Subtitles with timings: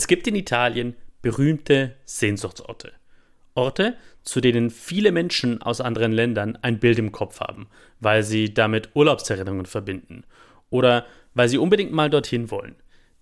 [0.00, 2.94] Es gibt in Italien berühmte Sehnsuchtsorte.
[3.52, 7.68] Orte, zu denen viele Menschen aus anderen Ländern ein Bild im Kopf haben,
[8.00, 10.24] weil sie damit Urlaubserinnerungen verbinden
[10.70, 12.76] oder weil sie unbedingt mal dorthin wollen.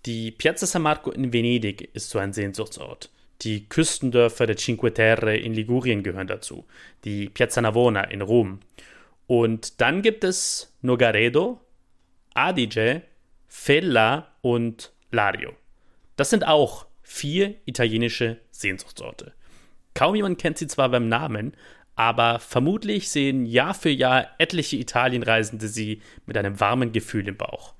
[0.05, 3.09] Die Piazza San Marco in Venedig ist so ein Sehnsuchtsort.
[3.41, 6.65] Die Küstendörfer der Cinque Terre in Ligurien gehören dazu.
[7.03, 8.61] Die Piazza Navona in Rom.
[9.27, 11.59] Und dann gibt es Nogaredo,
[12.33, 13.01] Adige,
[13.49, 15.58] Fella und Lario.
[16.19, 19.31] Das sind auch vier italienische Sehnsuchtsorte.
[19.93, 21.53] Kaum jemand kennt sie zwar beim Namen,
[21.95, 27.73] aber vermutlich sehen Jahr für Jahr etliche Italienreisende sie mit einem warmen Gefühl im Bauch.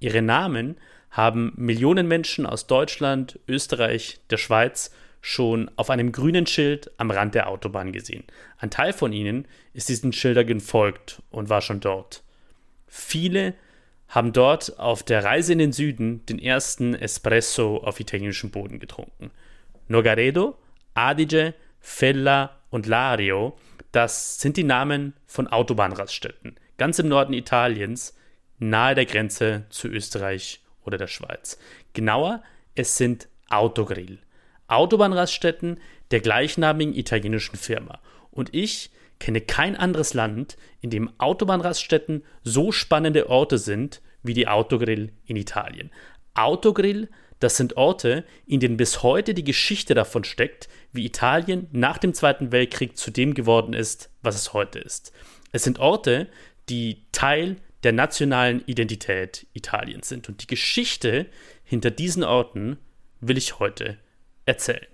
[0.00, 0.78] Ihre Namen
[1.12, 7.36] haben Millionen Menschen aus Deutschland, Österreich, der Schweiz schon auf einem grünen Schild am Rand
[7.36, 8.24] der Autobahn gesehen.
[8.58, 12.24] Ein Teil von ihnen ist diesen Schildern gefolgt und war schon dort.
[12.88, 13.54] Viele
[14.08, 19.30] haben dort auf der Reise in den Süden den ersten Espresso auf italienischem Boden getrunken.
[19.88, 20.56] Nogaredo,
[20.94, 23.56] Adige, Fella und Lario,
[23.92, 28.16] das sind die Namen von Autobahnraststätten, ganz im Norden Italiens,
[28.58, 31.58] nahe der Grenze zu Österreich oder der Schweiz.
[31.92, 32.42] Genauer,
[32.74, 34.18] es sind Autogrill.
[34.68, 35.80] Autobahnraststätten
[36.10, 38.00] der gleichnamigen italienischen Firma.
[38.30, 44.48] Und ich kenne kein anderes Land, in dem Autobahnraststätten so spannende Orte sind wie die
[44.48, 45.90] Autogrill in Italien.
[46.34, 47.08] Autogrill,
[47.40, 52.14] das sind Orte, in denen bis heute die Geschichte davon steckt, wie Italien nach dem
[52.14, 55.12] Zweiten Weltkrieg zu dem geworden ist, was es heute ist.
[55.52, 56.28] Es sind Orte,
[56.68, 60.28] die Teil der nationalen Identität Italiens sind.
[60.28, 61.26] Und die Geschichte
[61.62, 62.78] hinter diesen Orten
[63.20, 63.98] will ich heute
[64.44, 64.86] erzählen.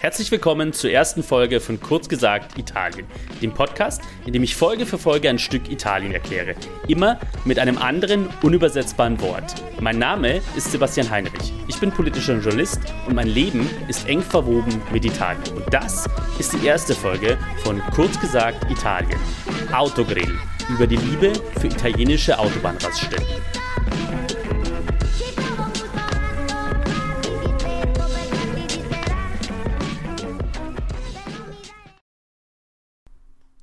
[0.00, 3.06] Herzlich willkommen zur ersten Folge von Kurz gesagt Italien,
[3.42, 6.54] dem Podcast, in dem ich Folge für Folge ein Stück Italien erkläre.
[6.88, 9.62] Immer mit einem anderen, unübersetzbaren Wort.
[9.78, 11.52] Mein Name ist Sebastian Heinrich.
[11.68, 15.54] Ich bin politischer Journalist und mein Leben ist eng verwoben mit Italien.
[15.54, 19.20] Und das ist die erste Folge von Kurz gesagt Italien.
[19.70, 20.34] Autogrill.
[20.70, 23.26] Über die Liebe für italienische Autobahnraststätten.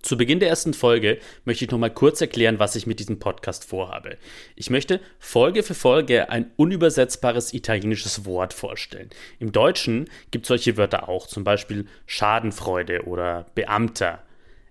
[0.08, 3.20] Zu Beginn der ersten Folge möchte ich noch mal kurz erklären, was ich mit diesem
[3.20, 4.16] Podcast vorhabe.
[4.56, 9.10] Ich möchte Folge für Folge ein unübersetzbares italienisches Wort vorstellen.
[9.38, 14.24] Im Deutschen gibt es solche Wörter auch, zum Beispiel Schadenfreude oder Beamter.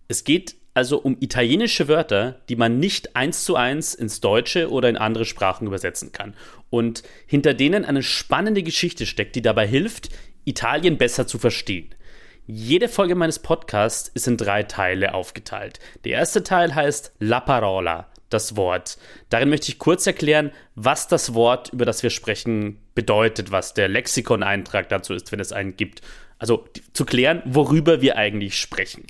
[0.09, 4.89] Es geht also um italienische Wörter, die man nicht eins zu eins ins Deutsche oder
[4.89, 6.33] in andere Sprachen übersetzen kann
[6.71, 10.09] und hinter denen eine spannende Geschichte steckt, die dabei hilft,
[10.47, 11.95] Italien besser zu verstehen.
[12.49, 15.81] Jede Folge meines Podcasts ist in drei Teile aufgeteilt.
[16.05, 18.99] Der erste Teil heißt La Parola, das Wort.
[19.31, 23.89] Darin möchte ich kurz erklären, was das Wort, über das wir sprechen, bedeutet, was der
[23.89, 26.03] Lexikon-Eintrag dazu ist, wenn es einen gibt.
[26.39, 29.09] Also zu klären, worüber wir eigentlich sprechen.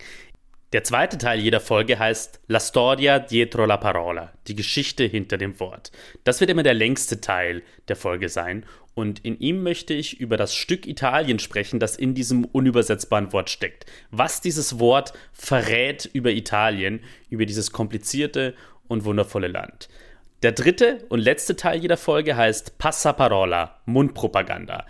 [0.73, 5.61] Der zweite Teil jeder Folge heißt La storia dietro la parola, die Geschichte hinter dem
[5.61, 5.93] Wort.
[6.25, 8.65] Das wird immer der längste Teil der Folge sein
[8.97, 13.51] und in ihm möchte ich über das Stück Italien sprechen, das in diesem unübersetzbaren Wort
[13.51, 13.85] steckt.
[14.11, 18.55] Was dieses Wort verrät über Italien, über dieses komplizierte
[18.89, 19.91] und wundervolle Land.
[20.43, 24.87] Der dritte und letzte Teil jeder Folge heißt Passaparola, Mundpropaganda.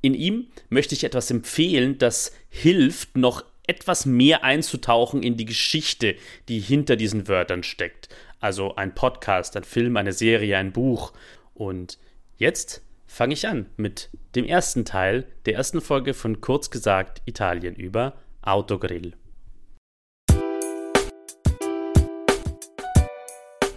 [0.00, 6.16] In ihm möchte ich etwas empfehlen, das hilft, noch etwas mehr einzutauchen in die Geschichte,
[6.48, 8.08] die hinter diesen Wörtern steckt.
[8.40, 11.12] Also ein Podcast, ein Film, eine Serie, ein Buch.
[11.52, 11.98] Und
[12.38, 12.80] jetzt
[13.12, 18.14] fange ich an mit dem ersten Teil der ersten Folge von Kurz gesagt Italien über
[18.40, 19.12] Autogrill.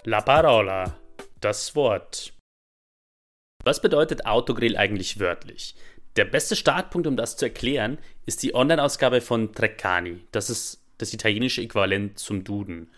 [0.04, 0.96] La parola,
[1.40, 2.32] das Wort.
[3.62, 5.74] Was bedeutet Autogrill eigentlich wörtlich?
[6.16, 10.26] Der beste Startpunkt, um das zu erklären, ist die Online-Ausgabe von Treccani.
[10.32, 12.90] Das ist das italienische Äquivalent zum Duden.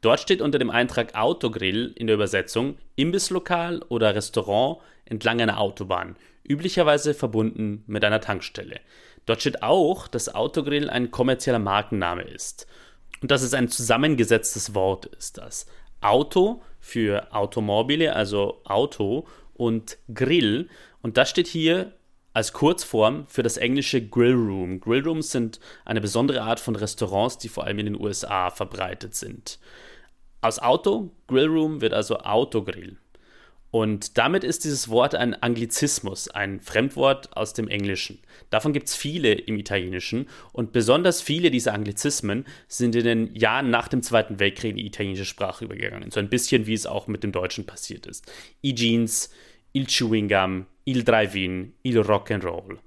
[0.00, 6.16] Dort steht unter dem Eintrag Autogrill in der Übersetzung Imbisslokal oder Restaurant entlang einer Autobahn,
[6.48, 8.80] üblicherweise verbunden mit einer Tankstelle.
[9.26, 12.66] Dort steht auch, dass Autogrill ein kommerzieller Markenname ist.
[13.22, 15.66] Und dass es ein zusammengesetztes Wort ist das.
[16.00, 20.68] Auto für Automobile, also Auto, und Grill.
[21.00, 21.94] Und das steht hier
[22.32, 24.80] als Kurzform für das englische Grillroom.
[24.80, 29.58] Grillrooms sind eine besondere Art von Restaurants, die vor allem in den USA verbreitet sind.
[30.40, 32.98] Aus Auto, Grillroom wird also Autogrill.
[33.74, 38.20] Und damit ist dieses Wort ein Anglizismus, ein Fremdwort aus dem Englischen.
[38.48, 43.70] Davon gibt es viele im Italienischen und besonders viele dieser Anglizismen sind in den Jahren
[43.70, 46.12] nach dem Zweiten Weltkrieg in die italienische Sprache übergegangen.
[46.12, 48.30] So ein bisschen wie es auch mit dem Deutschen passiert ist.
[48.62, 49.30] I-Jeans,
[49.72, 52.78] il Chewing Gum, il Drive-In, il Rock'n'Roll.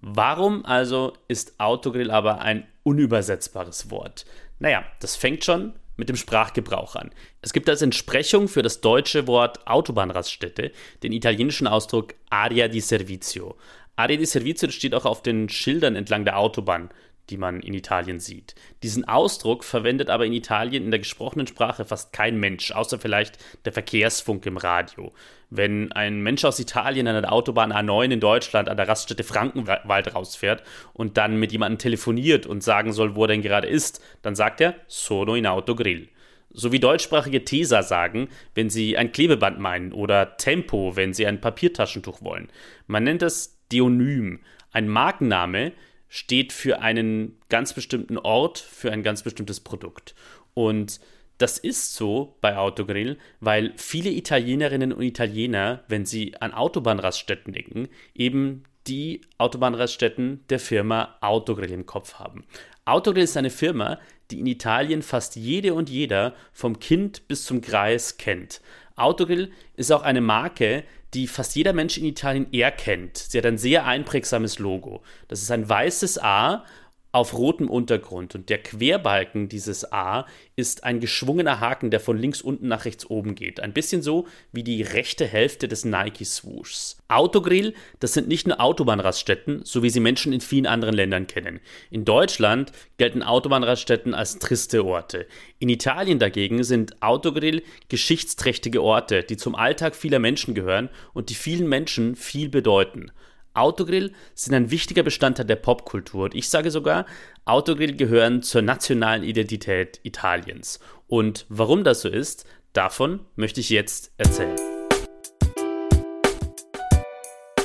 [0.00, 4.24] Warum also ist Autogrill aber ein unübersetzbares Wort?
[4.60, 7.10] Naja, das fängt schon mit dem Sprachgebrauch an.
[7.40, 10.72] Es gibt als Entsprechung für das deutsche Wort Autobahnraststätte
[11.02, 13.56] den italienischen Ausdruck Aria di Servizio.
[13.96, 16.90] Aria di Servizio steht auch auf den Schildern entlang der Autobahn
[17.30, 18.54] die man in Italien sieht.
[18.82, 23.38] Diesen Ausdruck verwendet aber in Italien in der gesprochenen Sprache fast kein Mensch, außer vielleicht
[23.64, 25.12] der Verkehrsfunk im Radio.
[25.50, 30.14] Wenn ein Mensch aus Italien an der Autobahn A9 in Deutschland an der Raststätte Frankenwald
[30.14, 34.34] rausfährt und dann mit jemandem telefoniert und sagen soll, wo er denn gerade ist, dann
[34.34, 36.08] sagt er Sono in Autogrill.
[36.54, 41.40] So wie deutschsprachige Tesa sagen, wenn sie ein Klebeband meinen oder Tempo, wenn sie ein
[41.40, 42.48] Papiertaschentuch wollen.
[42.86, 44.40] Man nennt das Deonym,
[44.70, 45.72] ein Markenname,
[46.14, 50.14] steht für einen ganz bestimmten Ort, für ein ganz bestimmtes Produkt.
[50.52, 51.00] Und
[51.38, 57.88] das ist so bei Autogrill, weil viele Italienerinnen und Italiener, wenn sie an Autobahnraststätten denken,
[58.14, 62.44] eben die Autobahnraststätten der Firma Autogrill im Kopf haben.
[62.84, 63.98] Autogrill ist eine Firma,
[64.30, 68.60] die in Italien fast jede und jeder vom Kind bis zum Greis kennt.
[68.96, 73.16] Autogrill ist auch eine Marke, die fast jeder Mensch in Italien erkennt.
[73.16, 75.02] Sie hat ein sehr einprägsames Logo.
[75.28, 76.64] Das ist ein weißes A
[77.12, 80.26] auf rotem Untergrund und der Querbalken dieses A
[80.56, 83.60] ist ein geschwungener Haken, der von links unten nach rechts oben geht.
[83.60, 86.96] Ein bisschen so wie die rechte Hälfte des Nike Swooshs.
[87.08, 91.60] Autogrill, das sind nicht nur Autobahnraststätten, so wie sie Menschen in vielen anderen Ländern kennen.
[91.90, 95.26] In Deutschland gelten Autobahnraststätten als triste Orte.
[95.58, 101.34] In Italien dagegen sind Autogrill geschichtsträchtige Orte, die zum Alltag vieler Menschen gehören und die
[101.34, 103.12] vielen Menschen viel bedeuten.
[103.54, 107.06] Autogrill sind ein wichtiger Bestandteil der Popkultur und ich sage sogar,
[107.44, 110.80] Autogrill gehören zur nationalen Identität Italiens.
[111.06, 114.56] Und warum das so ist, davon möchte ich jetzt erzählen.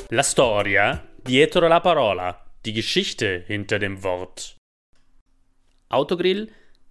[0.10, 4.58] La storia dietro la parola, die Geschichte hinter dem Wort.
[5.90, 6.50] Autogrill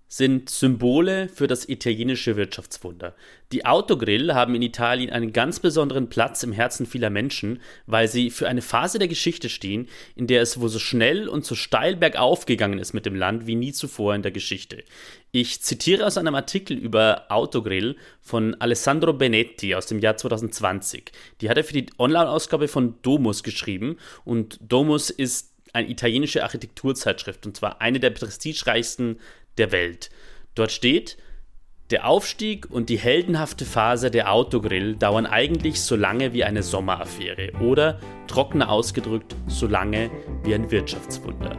[0.08, 3.14] sind Symbole für das italienische Wirtschaftswunder.
[3.52, 8.30] Die Autogrill haben in Italien einen ganz besonderen Platz im Herzen vieler Menschen, weil sie
[8.30, 11.96] für eine Phase der Geschichte stehen, in der es wohl so schnell und so steil
[11.96, 14.84] bergauf gegangen ist mit dem Land wie nie zuvor in der Geschichte.
[15.32, 21.10] Ich zitiere aus einem Artikel über Autogrill von Alessandro Benetti aus dem Jahr 2020.
[21.40, 27.44] Die hat er für die Online-Ausgabe von Domus geschrieben und Domus ist eine italienische Architekturzeitschrift
[27.44, 29.20] und zwar eine der prestigereichsten
[29.58, 30.10] der Welt.
[30.54, 31.16] Dort steht,
[31.90, 37.52] der Aufstieg und die heldenhafte Phase der Autogrill dauern eigentlich so lange wie eine Sommeraffäre
[37.60, 40.10] oder, trockener ausgedrückt, so lange
[40.42, 41.56] wie ein Wirtschaftswunder.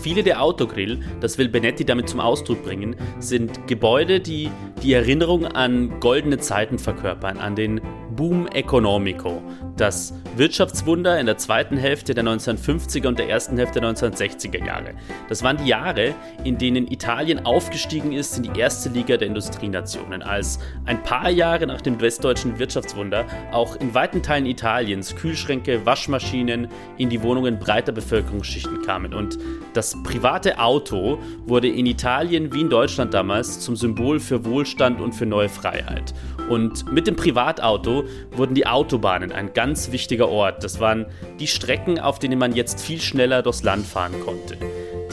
[0.00, 4.48] Viele der Autogrill, das will Benetti damit zum Ausdruck bringen, sind Gebäude, die
[4.82, 7.80] die Erinnerung an goldene Zeiten verkörpern, an den
[8.14, 9.42] Boom Economico,
[9.80, 14.94] das Wirtschaftswunder in der zweiten Hälfte der 1950er und der ersten Hälfte der 1960er Jahre.
[15.28, 16.14] Das waren die Jahre,
[16.44, 21.66] in denen Italien aufgestiegen ist in die erste Liga der Industrienationen, als ein paar Jahre
[21.66, 27.92] nach dem westdeutschen Wirtschaftswunder auch in weiten Teilen Italiens Kühlschränke, Waschmaschinen in die Wohnungen breiter
[27.92, 29.14] Bevölkerungsschichten kamen.
[29.14, 29.38] Und
[29.74, 35.12] das private Auto wurde in Italien wie in Deutschland damals zum Symbol für Wohlstand und
[35.14, 36.14] für neue Freiheit.
[36.48, 40.64] Und mit dem Privatauto wurden die Autobahnen ein ganz wichtiger Ort.
[40.64, 41.06] Das waren
[41.38, 44.56] die Strecken, auf denen man jetzt viel schneller durchs Land fahren konnte.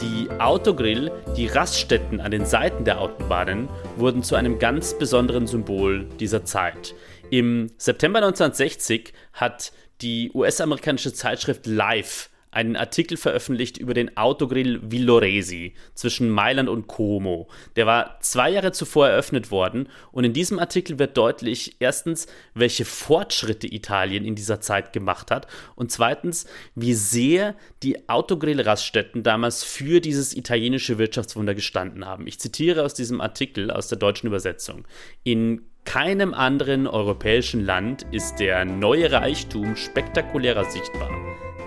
[0.00, 6.04] Die Autogrill, die Raststätten an den Seiten der Autobahnen, wurden zu einem ganz besonderen Symbol
[6.20, 6.94] dieser Zeit.
[7.30, 9.72] Im September 1960 hat
[10.02, 17.48] die US-amerikanische Zeitschrift Life einen Artikel veröffentlicht über den Autogrill Villoresi zwischen Mailand und Como.
[17.76, 22.86] Der war zwei Jahre zuvor eröffnet worden und in diesem Artikel wird deutlich, erstens, welche
[22.86, 30.00] Fortschritte Italien in dieser Zeit gemacht hat und zweitens, wie sehr die Autogrill-Raststätten damals für
[30.00, 32.26] dieses italienische Wirtschaftswunder gestanden haben.
[32.26, 34.86] Ich zitiere aus diesem Artikel aus der deutschen Übersetzung.
[35.24, 41.10] In keinem anderen europäischen Land ist der neue Reichtum spektakulärer sichtbar.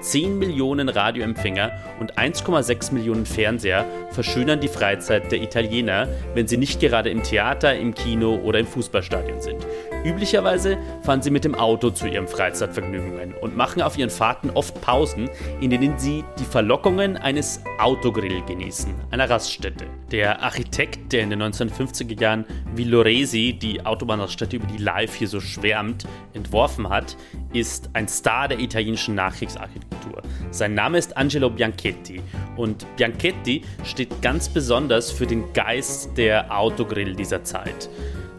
[0.01, 6.79] 10 Millionen Radioempfänger und 1,6 Millionen Fernseher verschönern die Freizeit der Italiener, wenn sie nicht
[6.79, 9.65] gerade im Theater, im Kino oder im Fußballstadion sind.
[10.03, 14.79] Üblicherweise fahren sie mit dem Auto zu ihren Freizeitvergnügungen und machen auf ihren Fahrten oft
[14.81, 15.29] Pausen,
[15.59, 19.85] in denen sie die Verlockungen eines Autogrill genießen, einer Raststätte.
[20.11, 25.41] Der Architekt, der in den 1950er Jahren Villoresi, die Autobahnraststätte, über die Live hier so
[25.41, 27.17] schwärmt, entworfen hat,
[27.51, 30.21] ist ein Star der italienischen Nachkriegsarchitektur.
[30.51, 32.21] Sein Name ist Angelo Bianchetti
[32.55, 37.89] und Bianchetti steht ganz besonders für den Geist der Autogrill dieser Zeit.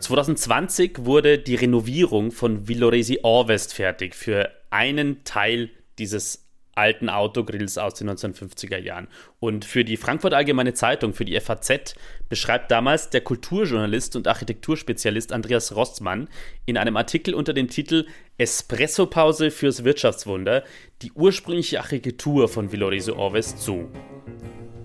[0.01, 7.95] 2020 wurde die Renovierung von Villoresi Orvest fertig für einen Teil dieses alten Autogrills aus
[7.95, 9.09] den 1950er Jahren.
[9.39, 11.95] Und für die Frankfurt Allgemeine Zeitung, für die FAZ,
[12.29, 16.29] beschreibt damals der Kulturjournalist und Architekturspezialist Andreas Rossmann
[16.67, 18.07] in einem Artikel unter dem Titel
[18.39, 20.65] Espresso-Pause fürs Wirtschaftswunder
[21.03, 23.91] die ursprüngliche Architektur von Villoresi Orvest so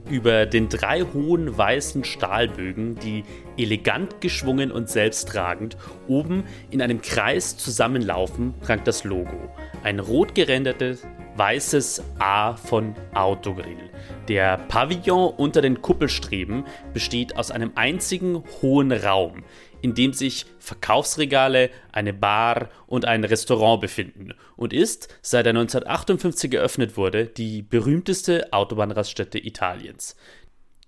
[0.10, 3.24] über den drei hohen weißen Stahlbögen, die
[3.58, 9.50] elegant geschwungen und selbsttragend oben in einem Kreis zusammenlaufen, prangt das Logo.
[9.84, 11.06] Ein rot gerendertes
[11.38, 13.90] weißes A von Autogrill.
[14.28, 19.44] Der Pavillon unter den Kuppelstreben besteht aus einem einzigen hohen Raum,
[19.86, 26.52] in dem sich Verkaufsregale, eine Bar und ein Restaurant befinden und ist, seit er 1958
[26.56, 30.16] eröffnet wurde, die berühmteste Autobahnraststätte Italiens.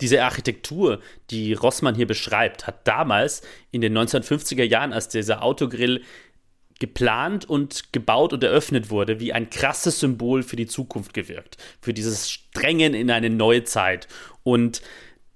[0.02, 1.00] Diese Architektur,
[1.30, 6.02] die Rossmann hier beschreibt, hat damals in den 1950er Jahren, als dieser Autogrill
[6.80, 11.94] geplant und gebaut und eröffnet wurde, wie ein krasses Symbol für die Zukunft gewirkt, für
[11.94, 14.08] dieses Strengen in eine neue Zeit.
[14.42, 14.82] Und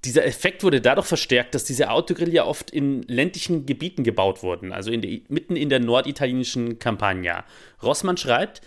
[0.03, 4.71] dieser Effekt wurde dadurch verstärkt, dass diese Autogrill ja oft in ländlichen Gebieten gebaut wurden,
[4.71, 7.43] also in die, mitten in der norditalienischen Campagna.
[7.83, 8.61] Rossmann schreibt,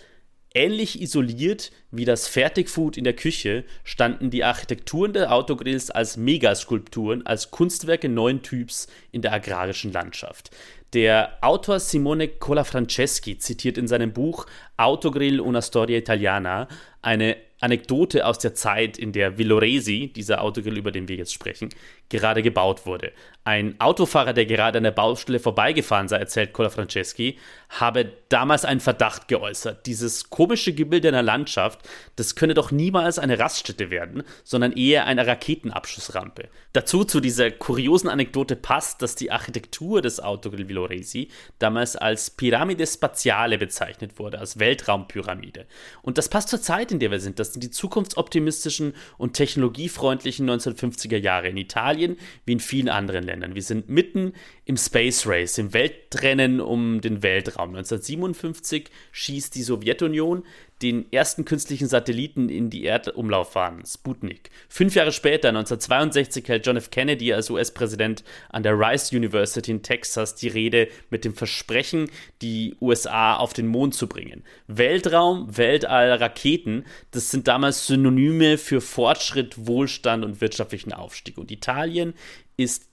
[0.53, 7.25] ähnlich isoliert wie das Fertigfood in der Küche standen die Architekturen der Autogrills als Megaskulpturen,
[7.25, 10.51] als Kunstwerke neuen Typs in der agrarischen Landschaft.
[10.93, 14.45] Der Autor Simone Colafranceschi zitiert in seinem Buch
[14.77, 16.69] Autogrill una storia italiana
[17.01, 21.69] eine Anekdote aus der Zeit, in der Villoresi, dieser Autogrill, über den wir jetzt sprechen,
[22.09, 23.11] gerade gebaut wurde.
[23.43, 27.37] Ein Autofahrer, der gerade an der Baustelle vorbeigefahren sei, erzählt Cola Franceschi,
[27.69, 29.85] habe damals einen Verdacht geäußert.
[29.85, 31.79] Dieses komische Gebilde einer Landschaft,
[32.15, 36.49] das könne doch niemals eine Raststätte werden, sondern eher eine Raketenabschussrampe.
[36.73, 41.29] Dazu zu dieser kuriosen Anekdote passt, dass die Architektur des Autogrill Villoresi
[41.59, 45.65] damals als Pyramide Spaziale bezeichnet wurde, als Weltraumpyramide.
[46.01, 47.39] Und das passt zur Zeit, in der wir sind.
[47.39, 53.55] Das sind die zukunftsoptimistischen und technologiefreundlichen 1950er Jahre in Italien wie in vielen anderen Ländern.
[53.55, 54.33] Wir sind mitten
[54.65, 57.69] im Space Race, im Weltrennen um den Weltraum.
[57.69, 60.43] 1957 schießt die Sowjetunion
[60.81, 64.49] den ersten künstlichen Satelliten in die Erdumlaufbahn, Sputnik.
[64.67, 66.89] Fünf Jahre später, 1962, hält John F.
[66.89, 72.09] Kennedy als US-Präsident an der Rice University in Texas die Rede mit dem Versprechen,
[72.41, 74.43] die USA auf den Mond zu bringen.
[74.67, 81.37] Weltraum, Weltall, Raketen, das sind damals Synonyme für Fortschritt, Wohlstand und wirtschaftlichen Aufstieg.
[81.37, 82.15] Und Italien
[82.57, 82.87] ist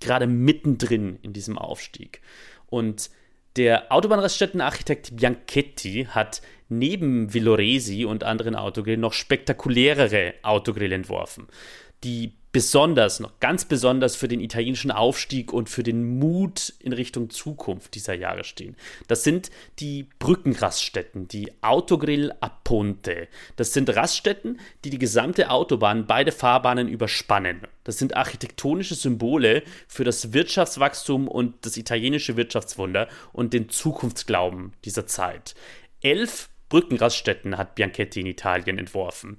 [0.00, 2.20] gerade mittendrin in diesem Aufstieg.
[2.66, 3.10] Und
[3.56, 11.48] der Autobahnraststättenarchitekt Bianchetti hat neben Villoresi und anderen Autogrillen noch spektakulärere Autogrill entworfen,
[12.04, 17.28] die besonders, noch ganz besonders für den italienischen Aufstieg und für den Mut in Richtung
[17.30, 18.74] Zukunft dieser Jahre stehen.
[19.06, 19.50] Das sind
[19.80, 23.28] die Brückenraststätten, die Autogrill a Ponte.
[23.56, 27.60] Das sind Raststätten, die die gesamte Autobahn, beide Fahrbahnen überspannen.
[27.84, 35.06] Das sind architektonische Symbole für das Wirtschaftswachstum und das italienische Wirtschaftswunder und den Zukunftsglauben dieser
[35.06, 35.54] Zeit.
[36.00, 39.38] Elf Brückenraststätten hat Bianchetti in Italien entworfen.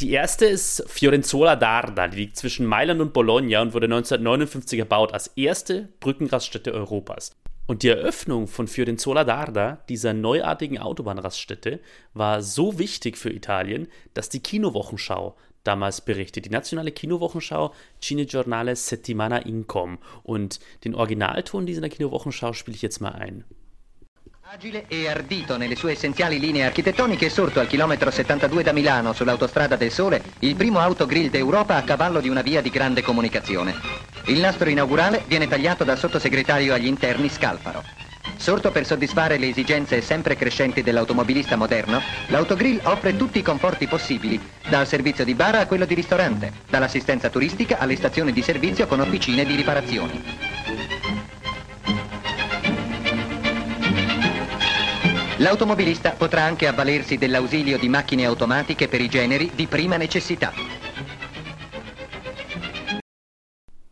[0.00, 5.14] Die erste ist Fiorenzola d'Arda, die liegt zwischen Mailand und Bologna und wurde 1959 erbaut
[5.14, 7.30] als erste Brückenraststätte Europas.
[7.66, 11.80] Und die Eröffnung von Fiorenzola d'Arda, dieser neuartigen Autobahnraststätte,
[12.12, 15.34] war so wichtig für Italien, dass die Kinowochenschau
[15.64, 16.44] damals berichtet.
[16.44, 19.96] Die nationale Kinowochenschau Cinegiornale Settimana Incom.
[20.22, 23.44] Und den Originalton dieser Kinowochenschau spiele ich jetzt mal ein.
[24.48, 29.12] Agile e ardito nelle sue essenziali linee architettoniche è sorto al chilometro 72 da Milano
[29.12, 33.74] sull'autostrada del Sole il primo autogrill d'Europa a cavallo di una via di grande comunicazione.
[34.26, 37.82] Il nastro inaugurale viene tagliato dal sottosegretario agli interni Scalfaro.
[38.36, 44.40] Sorto per soddisfare le esigenze sempre crescenti dell'automobilista moderno, l'autogrill offre tutti i conforti possibili,
[44.68, 49.00] dal servizio di bar a quello di ristorante, dall'assistenza turistica alle stazioni di servizio con
[49.00, 50.95] officine di riparazioni.
[55.38, 60.50] L'automobilista potrà anche avvalersi dell'ausilio di macchine automatiche per i generi di prima necessità.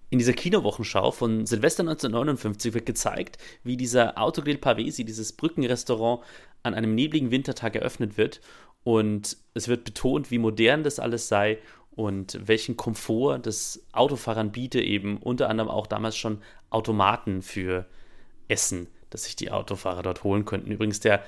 [0.08, 6.22] In dieser Kinowochenschau von Silvester 1959 wird gezeigt, wie dieser Autogrill Pavesi, dieses Brückenrestaurant,
[6.62, 8.40] an einem nebligen Wintertag eröffnet wird.
[8.82, 11.58] Und es wird betont, wie modern das alles sei
[11.90, 17.84] und welchen Komfort das Autofahrern biete, eben unter anderem auch damals schon Automaten für
[18.48, 20.72] Essen, dass sich die Autofahrer dort holen könnten.
[20.72, 21.22] Übrigens, der,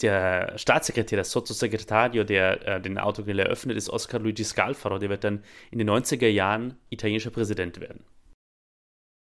[0.00, 4.98] der Staatssekretär, der Sottosegretario, der äh, den Autogrill eröffnet, ist Oscar Luigi Scalfaro.
[4.98, 5.42] Der wird dann
[5.72, 8.04] in den 90er Jahren italienischer Präsident werden.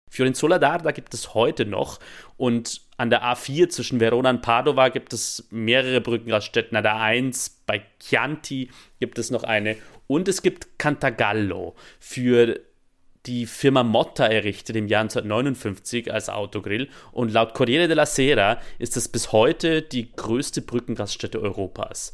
[0.08, 2.00] Fiorenzola d'Arda gibt es heute noch
[2.38, 6.76] und an der A4 zwischen Verona und Padova gibt es mehrere Brückenraststätten.
[6.76, 9.76] An der A1 bei Chianti gibt es noch eine
[10.06, 12.60] und es gibt Cantagallo für
[13.26, 18.96] die Firma Motta errichtet im Jahr 1959 als Autogrill und laut Corriere della Sera ist
[18.96, 22.12] es bis heute die größte Brückenraststätte Europas.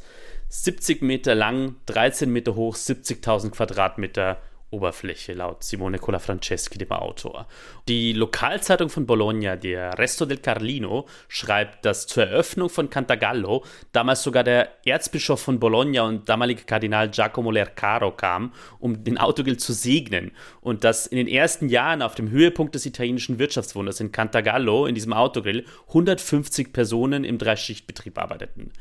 [0.49, 7.47] 70 Meter lang, 13 Meter hoch, 70.000 Quadratmeter Oberfläche, laut Simone Colafranceschi, dem Autor.
[7.87, 14.23] Die Lokalzeitung von Bologna, der Resto del Carlino, schreibt, dass zur Eröffnung von Cantagallo damals
[14.23, 19.71] sogar der Erzbischof von Bologna und damalige Kardinal Giacomo Lercaro kam, um den Autogrill zu
[19.71, 24.85] segnen und dass in den ersten Jahren auf dem Höhepunkt des italienischen Wirtschaftswunders in Cantagallo,
[24.85, 28.71] in diesem Autogrill, 150 Personen im Dreischichtbetrieb arbeiteten.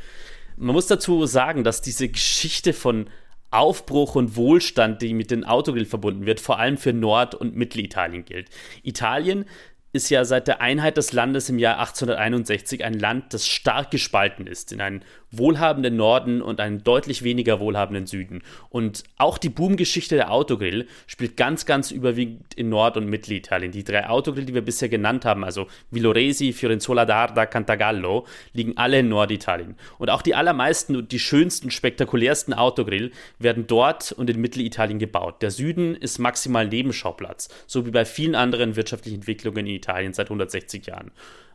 [0.56, 3.08] Man muss dazu sagen, dass diese Geschichte von
[3.50, 8.24] Aufbruch und Wohlstand, die mit dem Autogrill verbunden wird, vor allem für Nord- und Mittelitalien
[8.24, 8.50] gilt.
[8.82, 9.44] Italien
[9.92, 14.46] ist ja seit der Einheit des Landes im Jahr 1861 ein Land, das stark gespalten
[14.46, 15.02] ist in einen
[15.38, 18.42] wohlhabenden Norden und einen deutlich weniger wohlhabenden Süden.
[18.70, 23.72] Und auch die Boomgeschichte der Autogrill spielt ganz, ganz überwiegend in Nord- und Mittelitalien.
[23.72, 29.00] Die drei Autogrill, die wir bisher genannt haben, also Villoresi, Fiorenzola d'Arda, Cantagallo, liegen alle
[29.00, 29.76] in Norditalien.
[29.98, 35.42] Und auch die allermeisten und die schönsten, spektakulärsten Autogrill werden dort und in Mittelitalien gebaut.
[35.42, 40.26] Der Süden ist maximal Nebenschauplatz, so wie bei vielen anderen wirtschaftlichen Entwicklungen in Italien seit
[40.26, 41.10] 160 Jahren.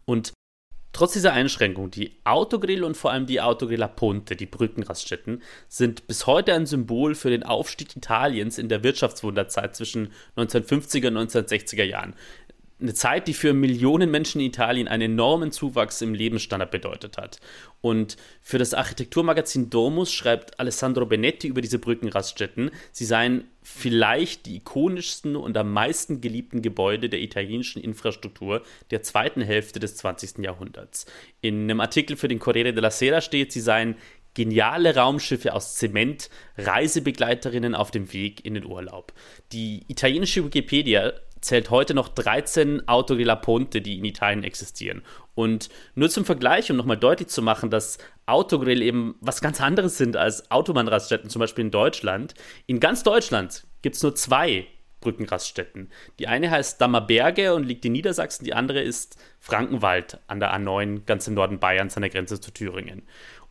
[0.05, 0.33] Und
[0.93, 6.27] Trotz dieser Einschränkung, die Autogrill und vor allem die Autogrill Ponte, die Brückenraststätten, sind bis
[6.27, 12.13] heute ein Symbol für den Aufstieg Italiens in der Wirtschaftswunderzeit zwischen 1950er und 1960er Jahren
[12.81, 17.39] eine Zeit, die für Millionen Menschen in Italien einen enormen Zuwachs im Lebensstandard bedeutet hat.
[17.81, 24.57] Und für das Architekturmagazin Domus schreibt Alessandro Benetti über diese Brückenraststätten, sie seien vielleicht die
[24.57, 30.39] ikonischsten und am meisten geliebten Gebäude der italienischen Infrastruktur der zweiten Hälfte des 20.
[30.39, 31.05] Jahrhunderts.
[31.41, 33.95] In einem Artikel für den Corriere della Sera steht, sie seien
[34.33, 39.13] geniale Raumschiffe aus Zement, Reisebegleiterinnen auf dem Weg in den Urlaub.
[39.51, 45.01] Die italienische Wikipedia zählt heute noch 13 Autogrill Ponte, die in Italien existieren.
[45.33, 49.97] Und nur zum Vergleich, um nochmal deutlich zu machen, dass Autogrill eben was ganz anderes
[49.97, 52.35] sind als Autobahnraststätten, zum Beispiel in Deutschland.
[52.67, 54.67] In ganz Deutschland gibt es nur zwei
[55.01, 55.89] Brückenraststätten.
[56.19, 61.05] Die eine heißt Dammerberge und liegt in Niedersachsen, die andere ist Frankenwald an der A9,
[61.05, 63.01] ganz im Norden Bayerns an der Grenze zu Thüringen.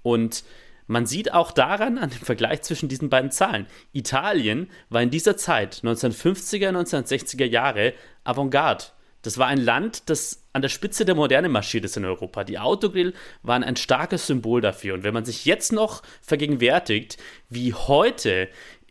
[0.03, 0.45] Und
[0.91, 5.37] man sieht auch daran, an dem Vergleich zwischen diesen beiden Zahlen, Italien war in dieser
[5.37, 8.87] Zeit, 1950er, 1960er Jahre, Avantgarde.
[9.23, 12.43] Das war ein Land, das an der Spitze der Moderne marschiert ist in Europa.
[12.43, 14.95] Die Autogrill waren ein starkes Symbol dafür.
[14.95, 18.49] Und wenn man sich jetzt noch vergegenwärtigt, wie heute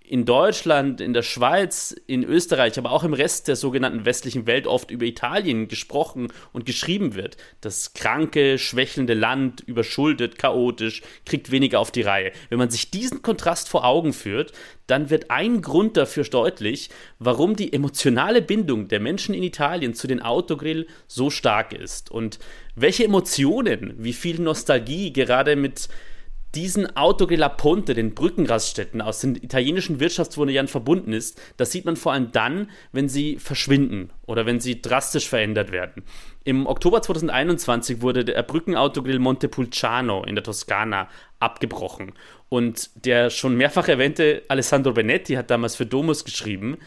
[0.09, 4.65] in Deutschland, in der Schweiz, in Österreich, aber auch im Rest der sogenannten westlichen Welt
[4.65, 7.37] oft über Italien gesprochen und geschrieben wird.
[7.61, 12.31] Das kranke, schwächelnde Land, überschuldet, chaotisch, kriegt weniger auf die Reihe.
[12.49, 14.51] Wenn man sich diesen Kontrast vor Augen führt,
[14.87, 20.07] dann wird ein Grund dafür deutlich, warum die emotionale Bindung der Menschen in Italien zu
[20.07, 22.39] den Autogrill so stark ist und
[22.73, 25.87] welche Emotionen, wie viel Nostalgie gerade mit
[26.55, 32.13] diesen Autogrill Ponte, den Brückenraststätten aus den italienischen Wirtschaftswundern verbunden ist, das sieht man vor
[32.13, 36.03] allem dann, wenn sie verschwinden oder wenn sie drastisch verändert werden.
[36.43, 41.07] Im Oktober 2021 wurde der Brückenautogrill Montepulciano in der Toskana
[41.39, 42.13] abgebrochen.
[42.49, 46.77] Und der schon mehrfach erwähnte Alessandro Benetti hat damals für Domus geschrieben,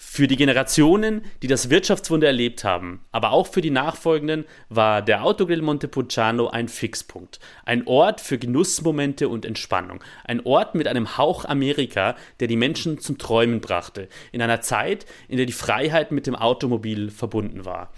[0.00, 5.24] für die Generationen, die das Wirtschaftswunder erlebt haben, aber auch für die nachfolgenden, war der
[5.24, 7.40] Autogrill Montepulciano ein Fixpunkt.
[7.64, 10.02] Ein Ort für Genussmomente und Entspannung.
[10.24, 14.08] Ein Ort mit einem Hauch Amerika, der die Menschen zum Träumen brachte.
[14.30, 17.92] In einer Zeit, in der die Freiheit mit dem Automobil verbunden war.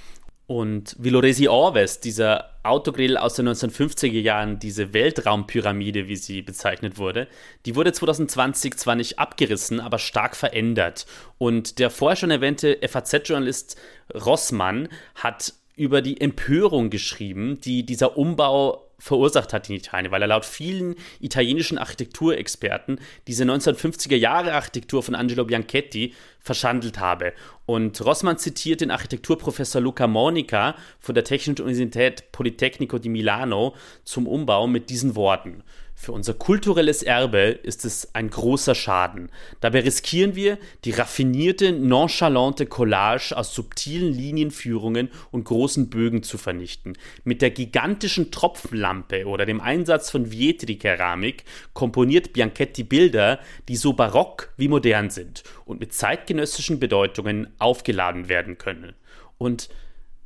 [0.50, 7.28] Und Villoresi Orves, dieser Autogrill aus den 1950er Jahren, diese Weltraumpyramide, wie sie bezeichnet wurde,
[7.66, 11.06] die wurde 2020 zwar nicht abgerissen, aber stark verändert.
[11.38, 13.76] Und der vorher schon erwähnte FAZ-Journalist
[14.12, 20.28] Rossmann hat über die Empörung geschrieben, die dieser Umbau verursacht hat in Italien, weil er
[20.28, 27.32] laut vielen italienischen Architekturexperten diese 1950er Jahre Architektur von Angelo Bianchetti verschandelt habe.
[27.66, 34.26] Und Rossmann zitiert den Architekturprofessor Luca Monica von der Technischen Universität Politecnico di Milano zum
[34.26, 35.64] Umbau mit diesen Worten.
[36.02, 39.30] Für unser kulturelles Erbe ist es ein großer Schaden.
[39.60, 46.96] Dabei riskieren wir, die raffinierte, nonchalante Collage aus subtilen Linienführungen und großen Bögen zu vernichten.
[47.24, 54.54] Mit der gigantischen Tropfenlampe oder dem Einsatz von Vietri-Keramik komponiert Bianchetti Bilder, die so barock
[54.56, 58.94] wie modern sind und mit zeitgenössischen Bedeutungen aufgeladen werden können.
[59.36, 59.68] Und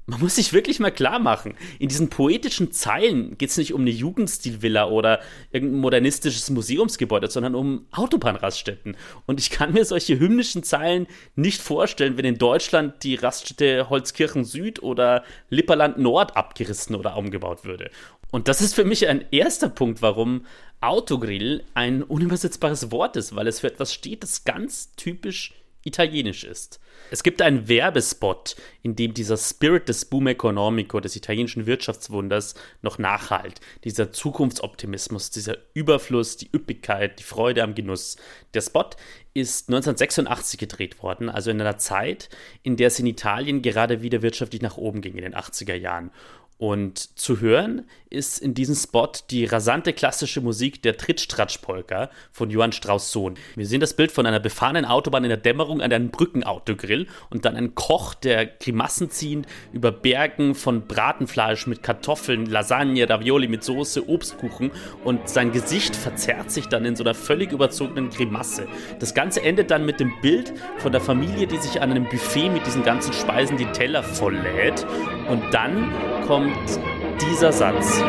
[0.06, 3.80] man muss sich wirklich mal klar machen, in diesen poetischen Zeilen geht es nicht um
[3.80, 8.96] eine Jugendstilvilla oder irgendein modernistisches Museumsgebäude, sondern um Autobahnraststätten.
[9.26, 14.44] Und ich kann mir solche hymnischen Zeilen nicht vorstellen, wenn in Deutschland die Raststätte Holzkirchen
[14.44, 17.90] Süd oder Lipperland Nord abgerissen oder umgebaut würde.
[18.30, 20.44] Und das ist für mich ein erster Punkt, warum
[20.80, 26.80] Autogrill ein unübersetzbares Wort ist, weil es für etwas steht, das ganz typisch italienisch ist.
[27.10, 32.98] Es gibt einen Werbespot, in dem dieser Spirit des Boom Economico, des italienischen Wirtschaftswunders, noch
[32.98, 33.60] nachhalt.
[33.84, 38.16] Dieser Zukunftsoptimismus, dieser Überfluss, die Üppigkeit, die Freude am Genuss.
[38.54, 38.90] Der Spot
[39.34, 42.30] ist 1986 gedreht worden, also in einer Zeit,
[42.62, 46.10] in der es in Italien gerade wieder wirtschaftlich nach oben ging, in den 80er Jahren.
[46.56, 52.70] Und zu hören ist in diesem Spot die rasante klassische Musik der Trittstratsch-Polka von Johann
[52.70, 53.34] Strauss Sohn.
[53.56, 57.44] Wir sehen das Bild von einer befahrenen Autobahn in der Dämmerung an einem Brückenautogrill und
[57.44, 63.64] dann ein Koch, der Grimassen ziehend über Bergen von Bratenfleisch mit Kartoffeln, Lasagne, Ravioli mit
[63.64, 64.70] Soße, Obstkuchen
[65.02, 68.68] und sein Gesicht verzerrt sich dann in so einer völlig überzogenen Grimasse.
[69.00, 72.48] Das Ganze endet dann mit dem Bild von der Familie, die sich an einem Buffet
[72.48, 74.86] mit diesen ganzen Speisen die Teller volllädt
[75.28, 75.90] und dann
[76.26, 76.80] kommt
[77.20, 78.02] dieser Satz.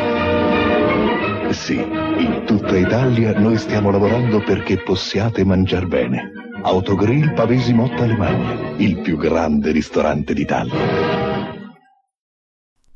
[1.51, 6.31] Sì, in tutta Italia noi stiamo lavorando perché possiate mangiar bene.
[6.63, 11.63] Autogrill Pavesi Motta Alemagna, il più grande ristorante d'Italia.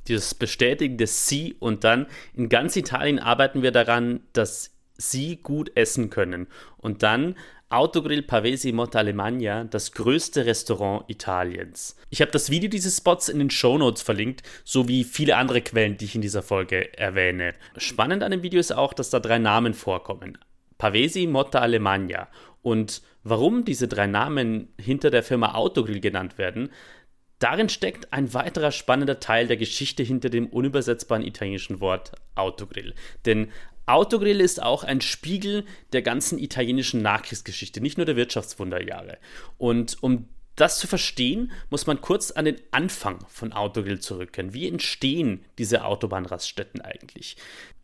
[0.08, 6.10] Dieses bestätigende Sie und dann in ganz Italien arbeiten wir daran, dass Sie gut essen
[6.10, 6.48] können.
[6.78, 7.36] Und dann
[7.72, 11.96] Autogrill Pavesi Motta Alemagna, das größte Restaurant Italiens.
[12.10, 16.06] Ich habe das Video dieses Spots in den Shownotes verlinkt, sowie viele andere Quellen, die
[16.06, 17.54] ich in dieser Folge erwähne.
[17.78, 20.40] Spannend an dem Video ist auch, dass da drei Namen vorkommen.
[20.80, 22.28] Pavesi Motta Alemagna.
[22.64, 26.72] Und warum diese drei Namen hinter der Firma Autogrill genannt werden,
[27.40, 32.94] Darin steckt ein weiterer spannender Teil der Geschichte hinter dem unübersetzbaren italienischen Wort Autogrill.
[33.26, 33.50] Denn
[33.90, 39.18] Autogrill ist auch ein Spiegel der ganzen italienischen Nachkriegsgeschichte, nicht nur der Wirtschaftswunderjahre.
[39.58, 44.54] Und um das zu verstehen, muss man kurz an den Anfang von Autogrill zurückkehren.
[44.54, 47.38] Wie entstehen diese Autobahnraststätten eigentlich?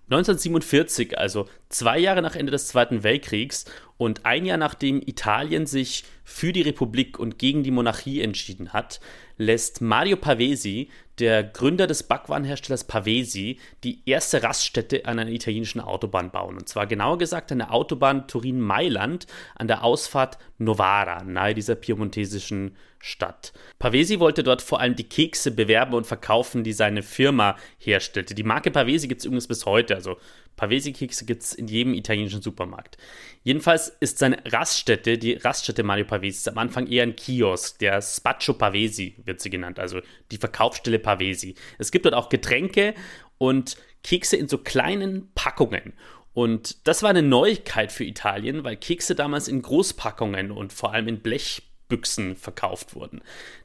[0.07, 3.65] 1947, also zwei Jahre nach Ende des Zweiten Weltkriegs
[3.97, 8.99] und ein Jahr nachdem Italien sich für die Republik und gegen die Monarchie entschieden hat,
[9.37, 16.31] lässt Mario Pavesi, der Gründer des Backwarenherstellers Pavesi, die erste Raststätte an einer italienischen Autobahn
[16.31, 16.57] bauen.
[16.57, 22.75] Und zwar genauer gesagt an der Autobahn Turin-Mailand an der Ausfahrt Novara, nahe dieser piemontesischen
[23.07, 23.53] Stadt.
[23.77, 28.33] Pavesi wollte dort vor allem die Kekse bewerben und verkaufen, die seine Firma herstellte.
[28.33, 30.17] Die Marke Pavesi gibt es übrigens bis heute, also
[30.55, 32.97] Pavesi-Kekse gibt es in jedem italienischen Supermarkt.
[33.43, 38.55] Jedenfalls ist seine Raststätte, die Raststätte Mario Pavesi, am Anfang eher ein Kiosk, der Spaccio
[38.55, 41.53] Pavesi wird sie genannt, also die Verkaufsstelle Pavesi.
[41.77, 42.95] Es gibt dort auch Getränke
[43.37, 45.93] und Kekse in so kleinen Packungen.
[46.33, 51.07] Und das war eine Neuigkeit für Italien, weil Kekse damals in Großpackungen und vor allem
[51.07, 51.21] in
[51.87, 53.21] Blechbüchsen verkauft wurden.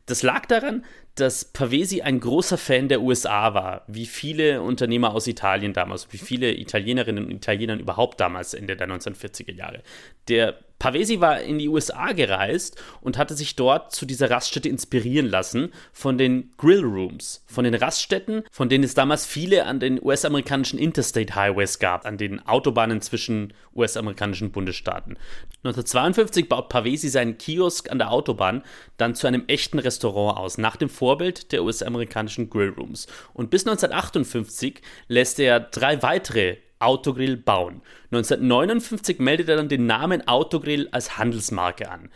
[0.07, 0.85] Das lag daran,
[1.21, 6.19] dass Pavesi ein großer Fan der USA war, wie viele Unternehmer aus Italien damals, wie
[6.19, 9.83] viele Italienerinnen und Italiener überhaupt damals Ende der 1940er Jahre.
[10.29, 15.27] Der Pavesi war in die USA gereist und hatte sich dort zu dieser Raststätte inspirieren
[15.27, 20.03] lassen von den Grill Rooms, von den Raststätten, von denen es damals viele an den
[20.03, 25.19] US-amerikanischen Interstate Highways gab, an den Autobahnen zwischen US-amerikanischen Bundesstaaten.
[25.65, 28.63] 1952 baut Pavesi seinen Kiosk an der Autobahn
[28.97, 33.09] dann zu einem echten Restaurant aus, nach dem Vorbild der US-amerikanischen Grill Rooms.
[33.35, 37.83] Und bis 1958 lässt er drei weitere Autogrill bauen.
[38.13, 42.11] 1959 meldet er dann den Namen Autogrill als Handelsmarke an.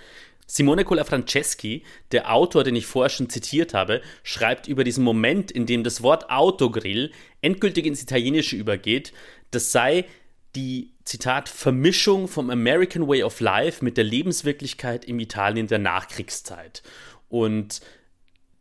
[0.46, 5.66] Simone Colafranceschi, der Autor, den ich vorher schon zitiert habe, schreibt über diesen Moment, in
[5.66, 9.12] dem das Wort Autogrill endgültig ins Italienische übergeht,
[9.50, 10.04] das sei
[10.54, 16.84] die, Zitat, Vermischung vom American Way of Life mit der Lebenswirklichkeit im Italien der Nachkriegszeit.
[17.28, 17.80] Und